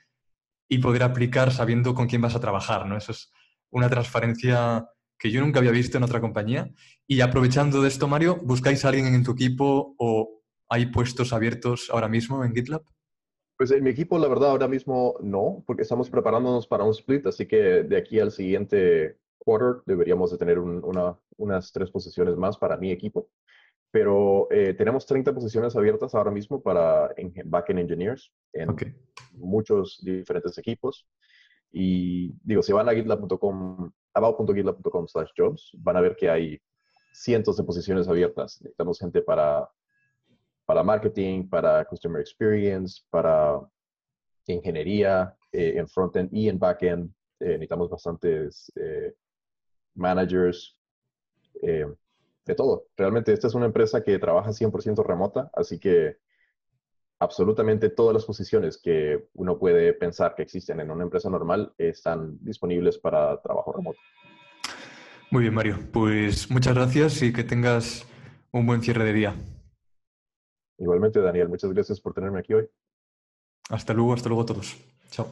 y 0.67 0.77
poder 0.77 1.03
aplicar 1.03 1.51
sabiendo 1.51 1.93
con 1.93 2.07
quién 2.07 2.21
vas 2.21 2.35
a 2.35 2.39
trabajar, 2.39 2.85
¿no? 2.85 2.97
Eso 2.97 3.11
es 3.11 3.31
una 3.69 3.89
transparencia 3.89 4.87
que 5.25 5.31
yo 5.31 5.41
nunca 5.41 5.57
había 5.57 5.71
visto 5.71 5.97
en 5.97 6.03
otra 6.03 6.21
compañía. 6.21 6.71
Y 7.07 7.21
aprovechando 7.21 7.81
de 7.81 7.87
esto, 7.87 8.07
Mario, 8.07 8.37
¿buscáis 8.43 8.85
a 8.85 8.89
alguien 8.89 9.07
en 9.07 9.23
tu 9.23 9.31
equipo 9.31 9.95
o 9.97 10.43
hay 10.69 10.85
puestos 10.85 11.33
abiertos 11.33 11.89
ahora 11.91 12.07
mismo 12.07 12.45
en 12.45 12.53
GitLab? 12.53 12.83
Pues 13.57 13.71
en 13.71 13.83
mi 13.83 13.89
equipo, 13.89 14.19
la 14.19 14.27
verdad, 14.27 14.51
ahora 14.51 14.67
mismo 14.67 15.15
no, 15.21 15.63
porque 15.65 15.81
estamos 15.81 16.11
preparándonos 16.11 16.67
para 16.67 16.83
un 16.83 16.91
split, 16.91 17.25
así 17.25 17.47
que 17.47 17.57
de 17.57 17.97
aquí 17.97 18.19
al 18.19 18.31
siguiente 18.31 19.17
quarter 19.39 19.81
deberíamos 19.87 20.29
de 20.29 20.37
tener 20.37 20.59
unas 20.59 21.71
tres 21.71 21.89
posiciones 21.89 22.35
más 22.35 22.55
para 22.59 22.77
mi 22.77 22.91
equipo. 22.91 23.27
Pero 23.89 24.47
eh, 24.51 24.75
tenemos 24.75 25.07
30 25.07 25.33
posiciones 25.33 25.75
abiertas 25.75 26.13
ahora 26.13 26.29
mismo 26.29 26.61
para 26.61 27.09
en, 27.17 27.33
backend 27.45 27.79
engineers 27.79 28.31
en 28.53 28.75
muchos 29.31 29.99
diferentes 30.03 30.55
equipos. 30.59 31.07
Y 31.71 32.31
digo, 32.43 32.61
si 32.61 32.73
van 32.73 32.89
a 32.89 32.93
gitlab.com, 32.93 33.91
about.gitlab.com 34.15 35.07
slash 35.07 35.29
jobs, 35.37 35.71
van 35.77 35.97
a 35.97 36.01
ver 36.01 36.15
que 36.15 36.29
hay 36.29 36.61
cientos 37.13 37.57
de 37.57 37.63
posiciones 37.63 38.07
abiertas. 38.07 38.61
Necesitamos 38.61 38.99
gente 38.99 39.21
para 39.21 39.69
para 40.65 40.83
marketing, 40.83 41.47
para 41.47 41.85
customer 41.85 42.21
experience, 42.21 43.03
para 43.11 43.61
ingeniería 44.47 45.35
eh, 45.51 45.73
en 45.77 45.87
frontend 45.87 46.33
y 46.33 46.49
en 46.49 46.57
backend. 46.57 47.13
Eh, 47.39 47.49
necesitamos 47.49 47.89
bastantes 47.89 48.71
eh, 48.75 49.13
managers, 49.93 50.75
de 51.61 52.53
todo. 52.55 52.85
Realmente 52.95 53.33
esta 53.33 53.47
es 53.47 53.55
una 53.55 53.65
empresa 53.65 54.03
que 54.03 54.19
trabaja 54.19 54.51
100% 54.51 55.03
remota, 55.03 55.49
así 55.53 55.79
que 55.79 56.17
absolutamente 57.19 57.89
todas 57.89 58.13
las 58.13 58.25
posiciones 58.25 58.77
que 58.77 59.27
uno 59.33 59.57
puede 59.57 59.93
pensar 59.93 60.35
que 60.35 60.43
existen 60.43 60.79
en 60.79 60.91
una 60.91 61.03
empresa 61.03 61.29
normal 61.29 61.73
están 61.77 62.37
disponibles 62.41 62.97
para 62.97 63.41
trabajo 63.41 63.73
remoto. 63.73 63.99
Muy 65.31 65.43
bien, 65.43 65.53
Mario. 65.53 65.79
Pues 65.91 66.49
muchas 66.51 66.75
gracias 66.75 67.21
y 67.21 67.33
que 67.33 67.43
tengas 67.43 68.05
un 68.51 68.65
buen 68.65 68.81
cierre 68.81 69.03
de 69.03 69.13
día. 69.13 69.35
Igualmente, 70.77 71.19
Daniel, 71.21 71.49
muchas 71.49 71.71
gracias 71.71 71.99
por 71.99 72.13
tenerme 72.13 72.39
aquí 72.39 72.53
hoy. 72.53 72.67
Hasta 73.69 73.93
luego, 73.93 74.13
hasta 74.13 74.29
luego 74.29 74.43
a 74.43 74.45
todos. 74.45 74.77
Chao. 75.09 75.27